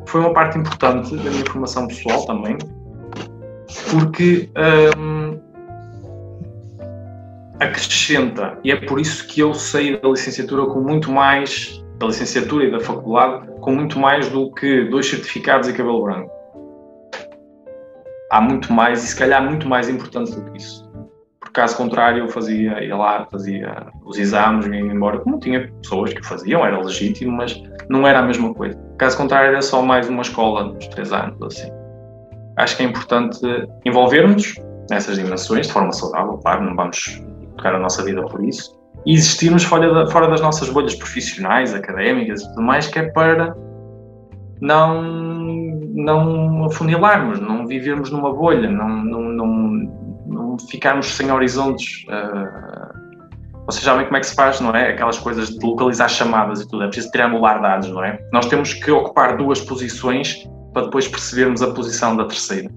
[0.06, 2.58] foi uma parte importante da minha formação pessoal também,
[3.89, 4.49] porque
[4.97, 5.39] hum,
[7.60, 12.66] acrescenta, e é por isso que eu saí da licenciatura com muito mais, da licenciatura
[12.66, 16.36] e da faculdade, com muito mais do que dois certificados e cabelo branco.
[18.30, 20.84] Há muito mais, e se calhar muito mais importante do que isso
[21.56, 26.22] caso contrário, eu fazia, ia lá, fazia os exames, vinha embora, como tinha pessoas que
[26.24, 28.78] faziam, era legítimo, mas não era a mesma coisa.
[28.97, 31.72] Caso contrário, era só mais uma escola dos três anos, assim.
[32.58, 33.39] Acho que é importante
[33.86, 34.56] envolvermos
[34.89, 37.24] nessas dimensões de forma saudável, claro, não vamos
[37.56, 42.41] tocar a nossa vida por isso, e existirmos fora, fora das nossas bolhas profissionais, académicas
[42.41, 43.56] e tudo mais, que é para
[44.62, 45.01] não
[45.95, 50.05] não afunilarmos, não vivermos numa bolha, não, não, não
[50.70, 52.06] ficarmos sem horizontes.
[52.08, 53.06] Uh,
[53.66, 54.89] vocês sabem como é que se faz, não é?
[54.89, 58.20] Aquelas coisas de localizar chamadas e tudo, é preciso triangular dados, não é?
[58.32, 62.70] Nós temos que ocupar duas posições para depois percebermos a posição da terceira.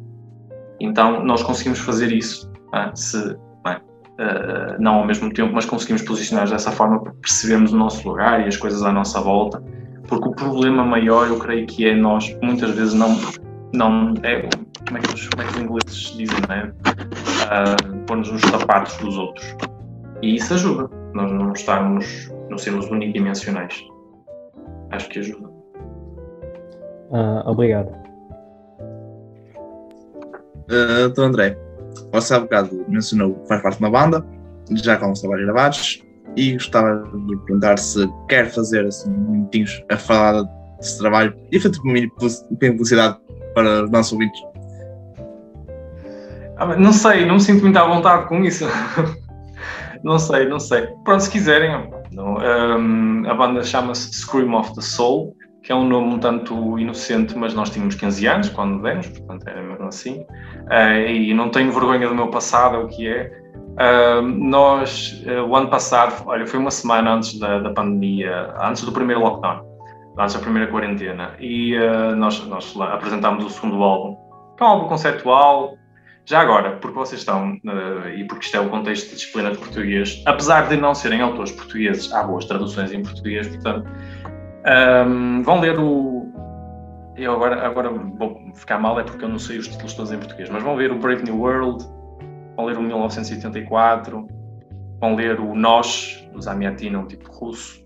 [0.80, 2.50] Então, nós conseguimos fazer isso,
[2.94, 3.16] se,
[3.64, 3.76] não, é?
[3.76, 8.40] uh, não ao mesmo tempo, mas conseguimos posicionar dessa forma para percebermos o nosso lugar
[8.40, 9.62] e as coisas à nossa volta
[10.08, 13.16] porque o problema maior eu creio que é nós muitas vezes não
[13.72, 14.48] não é
[14.86, 16.72] como é que os, como é que os ingleses dizem né
[17.44, 19.56] uh, pôr-nos nos sapatos dos outros.
[20.22, 20.90] E isso ajuda.
[21.14, 23.74] Nós não estarmos não sermos unidimensionais.
[24.90, 25.48] Acho que ajuda.
[27.10, 27.88] Uh, obrigado.
[30.70, 31.58] Uh, então André
[32.12, 34.24] você há bocado mencionou que faz parte de uma banda
[34.72, 36.04] já com os trabalhos gravados
[36.36, 40.42] e gostava de perguntar se quer fazer assim minutinhos a falar
[40.78, 43.18] desse trabalho e fazer uma mini publicidade
[43.54, 44.40] para os nossos ouvintes.
[46.56, 48.64] Ah, não sei, não me sinto muito à vontade com isso.
[50.02, 50.88] não sei, não sei.
[51.04, 51.70] Pronto, se quiserem,
[52.12, 56.78] não, um, a banda chama-se Scream of the Soul, que é um nome um tanto
[56.78, 60.24] inocente, mas nós tínhamos 15 anos quando demos, portanto era mesmo assim.
[60.66, 63.30] Uh, e não tenho vergonha do meu passado, é o que é.
[63.78, 68.82] Uh, nós, uh, o ano passado, olha, foi uma semana antes da, da, pandemia, antes
[68.82, 69.60] do primeiro lockdown,
[70.18, 74.16] antes da primeira quarentena, e uh, nós, nós apresentámos o segundo álbum,
[74.56, 75.78] que é um álbum conceptual.
[76.24, 77.58] Já agora, porque vocês estão,
[78.14, 81.52] e porque isto é o contexto de disciplina de português, apesar de não serem autores
[81.52, 83.90] portugueses, há boas traduções em português, portanto,
[85.06, 86.26] um, vão ler o.
[87.16, 90.18] Eu agora, agora vou ficar mal, é porque eu não sei os títulos todos em
[90.18, 91.82] português, mas vão ver o Brave New World,
[92.56, 94.28] vão ler o 1984,
[95.00, 97.82] vão ler o Nós, do Zamiatina, um tipo russo,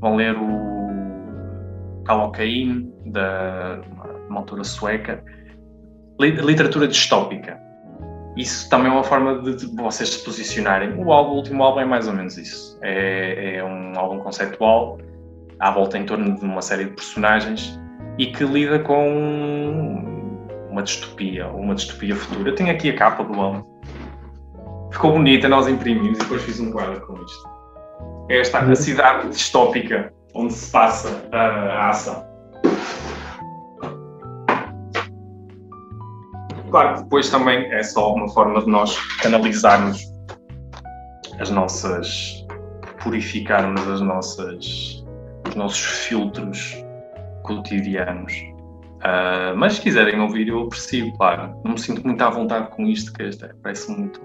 [0.00, 0.79] vão ler o
[2.04, 3.80] Kalocaine, da
[4.28, 5.22] uma autora sueca,
[6.18, 7.58] literatura distópica.
[8.36, 10.94] Isso também é uma forma de, de, vocês se posicionarem.
[10.94, 12.78] O, álbum, o último álbum é mais ou menos isso.
[12.80, 14.98] É, é um álbum conceptual,
[15.58, 17.78] à volta em torno de uma série de personagens
[18.18, 20.04] e que lida com
[20.70, 22.50] uma distopia, uma distopia futura.
[22.50, 23.70] Eu tenho aqui a capa do álbum
[24.90, 27.48] ficou bonita, nós imprimimos e depois fiz um quadro com isto.
[28.28, 32.30] É esta a cidade distópica onde se passa a, a ação.
[36.70, 40.00] Claro que depois também é só uma forma de nós canalizarmos
[41.40, 42.46] as nossas.
[43.02, 45.04] purificarmos as nossas.
[45.48, 46.76] os nossos filtros
[47.42, 48.32] cotidianos.
[49.00, 51.58] Uh, mas se quiserem ouvir, eu aprecio, claro.
[51.64, 53.30] Não me sinto muito à vontade com isto, que é,
[53.62, 54.20] parece muito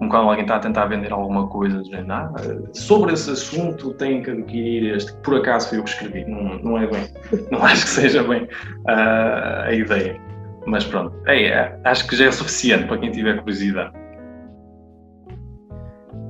[0.00, 2.32] como quando alguém está a tentar vender alguma coisa, dizendo, ah,
[2.72, 6.24] sobre esse assunto tem que adquirir este, que por acaso foi eu que escrevi.
[6.24, 7.06] Não, não é bem,
[7.52, 10.18] não acho que seja bem uh, a ideia.
[10.66, 13.92] Mas pronto, é, é, acho que já é suficiente para quem tiver curiosidade.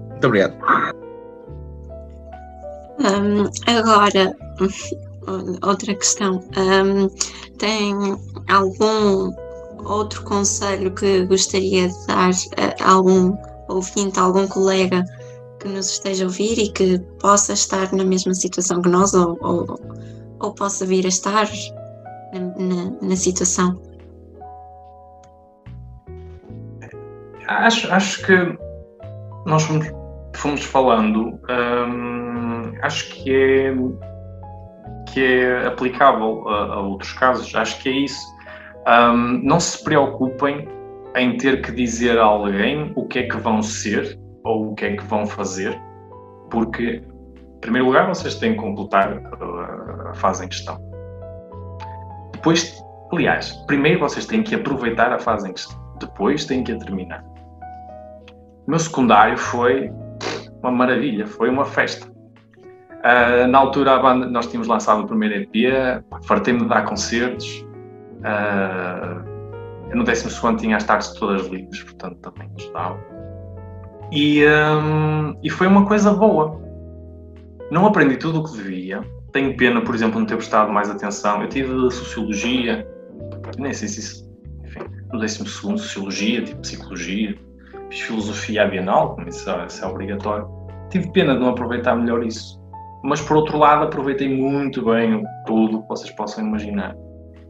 [0.08, 0.54] Muito obrigado.
[2.98, 4.36] Um, agora,
[5.62, 6.40] outra questão.
[6.58, 7.08] Um,
[7.58, 7.94] tem
[8.48, 9.32] algum
[9.84, 12.30] outro conselho que gostaria de dar
[12.80, 13.36] a algum
[13.70, 15.04] ouvinte, algum colega
[15.60, 19.38] que nos esteja a ouvir e que possa estar na mesma situação que nós ou,
[19.40, 19.80] ou,
[20.40, 21.48] ou possa vir a estar
[22.32, 23.80] na, na, na situação?
[27.46, 28.58] Acho, acho que
[29.44, 29.86] nós fomos,
[30.34, 33.74] fomos falando, hum, acho que é,
[35.12, 38.20] que é aplicável a, a, outros casos, acho que é isso.
[38.86, 40.68] Hum, não se preocupem
[41.16, 44.84] em ter que dizer a alguém o que é que vão ser ou o que
[44.84, 45.78] é que vão fazer,
[46.50, 47.02] porque,
[47.56, 49.20] em primeiro lugar, vocês têm que completar
[50.08, 50.78] a fase em questão.
[52.32, 52.82] Depois,
[53.12, 57.24] aliás, primeiro vocês têm que aproveitar a fase em questão, depois têm que a terminar.
[58.66, 59.90] O meu secundário foi
[60.62, 62.08] uma maravilha, foi uma festa.
[63.00, 67.66] Uh, na altura, banda, nós tínhamos lançado o primeiro EP, fartei-me de dar concertos.
[68.20, 69.29] Uh,
[69.90, 72.98] eu no décimo segundo tinha as tardes todas livres, portanto também estava.
[74.12, 76.60] E, um, e foi uma coisa boa.
[77.70, 79.02] Não aprendi tudo o que devia.
[79.32, 81.42] Tenho pena, por exemplo, não ter prestado mais atenção.
[81.42, 82.86] Eu tive Sociologia,
[83.58, 84.30] nem sei se isso.
[84.64, 84.80] Enfim,
[85.12, 87.36] no décimo segundo, Sociologia, tipo Psicologia.
[87.90, 90.48] Fiz Filosofia Bienal, como isso, é, isso é obrigatório.
[90.90, 92.60] Tive pena de não aproveitar melhor isso.
[93.02, 96.94] Mas, por outro lado, aproveitei muito bem tudo que vocês possam imaginar.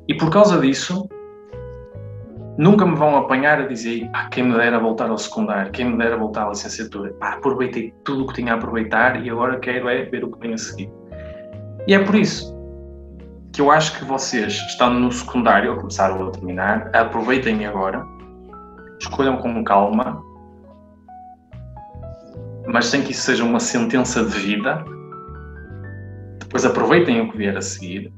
[0.09, 1.09] E por causa disso,
[2.59, 5.97] Nunca me vão apanhar a dizer, ah, quem me dera voltar ao secundário, quem me
[5.97, 7.15] dera voltar à licenciatura.
[7.21, 10.39] Ah, aproveitei tudo o que tinha a aproveitar e agora quero é ver o que
[10.39, 10.91] vem a seguir.
[11.87, 12.55] E é por isso
[13.53, 18.05] que eu acho que vocês, estando no secundário, ou começaram a terminar, aproveitem agora,
[19.01, 20.23] escolham com calma,
[22.67, 24.85] mas sem que isso seja uma sentença de vida.
[26.39, 28.13] Depois aproveitem o que vier a seguir.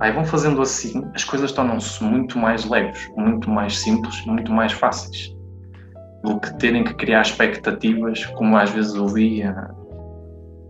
[0.00, 4.72] Aí vão fazendo assim, as coisas tornam-se muito mais leves, muito mais simples, muito mais
[4.72, 5.36] fáceis
[6.22, 9.70] do que terem que criar expectativas, como às vezes ouvia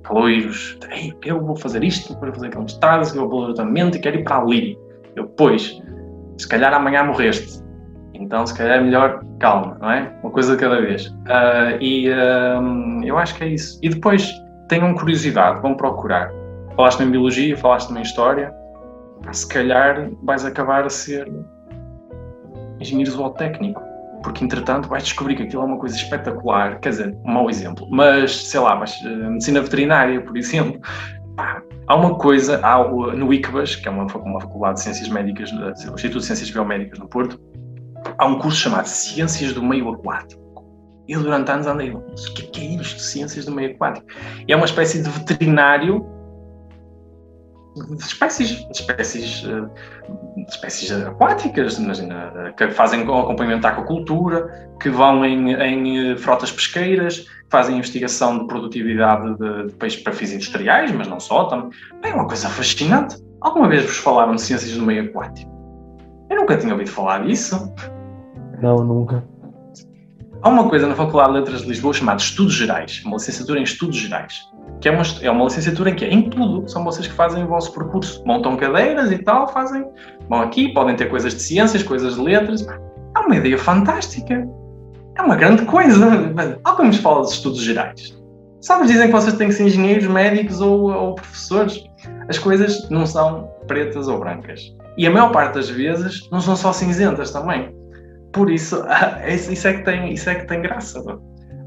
[0.02, 4.24] caloiros, Ei, eu vou fazer isto, vou fazer aquele estado, eu vou e quero ir
[4.24, 4.78] para ali.
[5.14, 5.80] Eu, pois,
[6.38, 7.62] se calhar amanhã morreste,
[8.14, 10.12] então se calhar é melhor calma, não é?
[10.22, 11.06] Uma coisa de cada vez.
[11.06, 13.78] Uh, e uh, eu acho que é isso.
[13.82, 14.32] E depois
[14.68, 16.30] tenham curiosidade, vão procurar.
[16.74, 18.52] Falaste em biologia, falaste em história,
[19.32, 21.30] se calhar vais acabar a ser
[22.80, 23.88] engenheiro zootécnico
[24.22, 27.86] porque entretanto vais descobrir que aquilo é uma coisa espetacular, quer dizer, um mau exemplo,
[27.90, 30.80] mas sei lá, mas, uh, medicina veterinária, por exemplo,
[31.36, 35.52] pá, há uma coisa, há, no ICBAS, que é uma, uma faculdade de Ciências Médicas,
[35.52, 37.40] o Instituto de Ciências Biomédicas no Porto,
[38.18, 40.46] há um curso chamado Ciências do Meio Aquático.
[41.08, 42.02] Eu durante anos andei, o
[42.34, 44.06] que é, é isto, Ciências do Meio Aquático?
[44.46, 46.06] É uma espécie de veterinário
[47.98, 55.52] espécies, de espécies, eh, espécies aquáticas, imagina, que fazem acompanhamento da aquacultura, que vão em,
[55.52, 61.08] em, eh, frotas pesqueiras, fazem investigação de produtividade de, de peixes para fins industriais, mas
[61.08, 61.70] não só, também.
[62.02, 63.16] É uma coisa fascinante.
[63.40, 65.50] Alguma vez vos falaram de ciências do meio aquático?
[66.30, 67.72] Eu nunca tinha ouvido falar disso.
[68.60, 69.24] Não, nunca.
[70.42, 73.64] Há uma coisa na Faculdade de Letras de Lisboa chamada Estudos Gerais, uma licenciatura em
[73.64, 74.48] Estudos Gerais
[74.80, 77.44] que é uma, é uma licenciatura em que é em tudo, são vocês que fazem
[77.44, 79.84] o vosso percurso, montam cadeiras e tal, fazem,
[80.28, 84.46] vão aqui, podem ter coisas de ciências, coisas de letras, é uma ideia fantástica,
[85.16, 86.06] é uma grande coisa.
[86.64, 88.16] Alguém nos fala de estudos gerais.
[88.60, 91.84] Sabes, dizem que vocês têm que ser engenheiros, médicos ou, ou professores.
[92.28, 94.60] As coisas não são pretas ou brancas.
[94.96, 97.74] E a maior parte das vezes não são só cinzentas também.
[98.32, 98.82] Por isso,
[99.26, 101.02] isso é que tem, isso é que tem graça.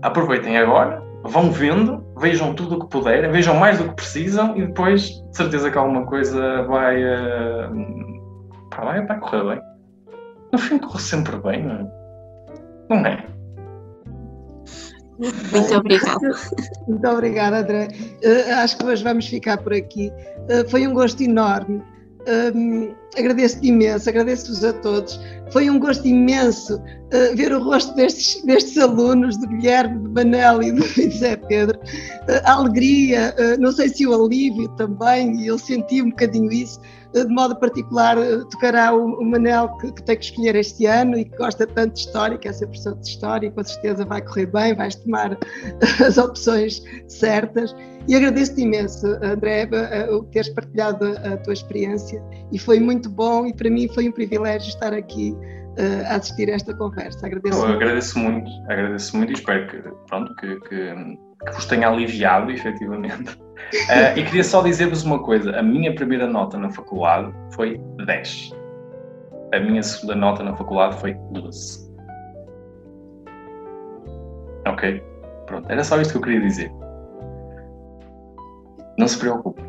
[0.01, 4.65] Aproveitem agora, vão vendo, vejam tudo o que puderem, vejam mais do que precisam e
[4.65, 7.69] depois, de certeza que alguma coisa vai, uh,
[8.75, 9.61] vai, vai correr bem.
[10.51, 11.87] No fim, corre sempre bem, não é?
[12.89, 13.25] Não é?
[15.19, 16.31] Muito obrigada.
[16.87, 17.87] Muito obrigada, André.
[18.23, 20.11] Uh, acho que hoje vamos ficar por aqui.
[20.49, 21.81] Uh, foi um gosto enorme.
[22.55, 25.19] Um, agradeço-te imenso, agradeço-vos a todos.
[25.51, 30.63] Foi um gosto imenso uh, ver o rosto destes, destes alunos, do Guilherme, do Manel
[30.63, 31.77] e do José Pedro.
[31.77, 36.51] Uh, a alegria, uh, não sei se o alívio também, e eu senti um bocadinho
[36.51, 36.79] isso.
[37.13, 38.15] de modo particular,
[38.49, 41.95] tocará o, o Manel que, que, tem que escolher este ano e que gosta tanto
[41.95, 44.95] de história, que é ser professor de história, e com certeza vai correr bem, vais
[44.95, 45.37] tomar
[46.05, 47.75] as opções certas.
[48.07, 49.69] E agradeço-te imenso, André,
[50.09, 54.11] o teres partilhado a tua experiência e foi muito bom e para mim foi um
[54.11, 55.35] privilégio estar aqui
[55.77, 57.25] uh, a assistir a esta conversa.
[57.25, 57.65] Agradeço.
[57.65, 59.77] Eu agradeço muito, agradeço muito e espero que,
[60.07, 60.93] pronto, que, que,
[61.45, 63.33] que vos tenha aliviado, efetivamente.
[63.33, 68.51] Uh, e queria só dizer-vos uma coisa: a minha primeira nota na faculdade foi 10.
[69.53, 71.91] A minha segunda nota na faculdade foi 12.
[74.67, 75.03] Ok?
[75.47, 76.71] Pronto, era só isto que eu queria dizer.
[78.97, 79.61] Não se preocupe.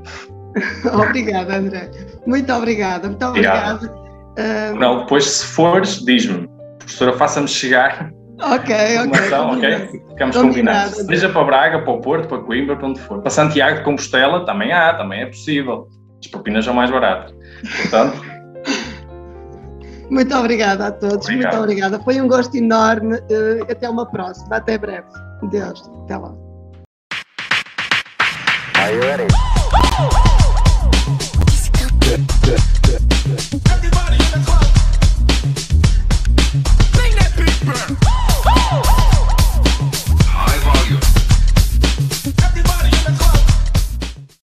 [0.92, 1.90] obrigada, André.
[2.26, 3.86] Muito obrigada, muito obrigada.
[3.86, 4.78] Uh...
[4.78, 6.48] Não, depois, se fores, diz-me,
[6.78, 8.10] professora, faça-me chegar.
[8.40, 9.32] Ok, ok.
[9.32, 10.02] ok?
[10.10, 10.94] Ficamos combinados.
[10.94, 13.20] Seja para Braga, para o Porto, para Coimbra, para onde for.
[13.20, 15.86] Para Santiago de Compostela também há, também é possível.
[16.18, 17.32] As propinas são mais baratas.
[17.82, 18.20] Portanto.
[20.10, 21.52] Muito obrigada a todos, Obrigado.
[21.52, 21.98] muito obrigada.
[22.00, 23.14] Foi um gosto enorme.
[23.14, 25.06] Uh, até uma próxima, até breve.
[25.44, 26.34] Deus, até lá.
[28.76, 30.31] Are you ready?
[32.12, 32.26] Everybody
[34.16, 34.71] in the club.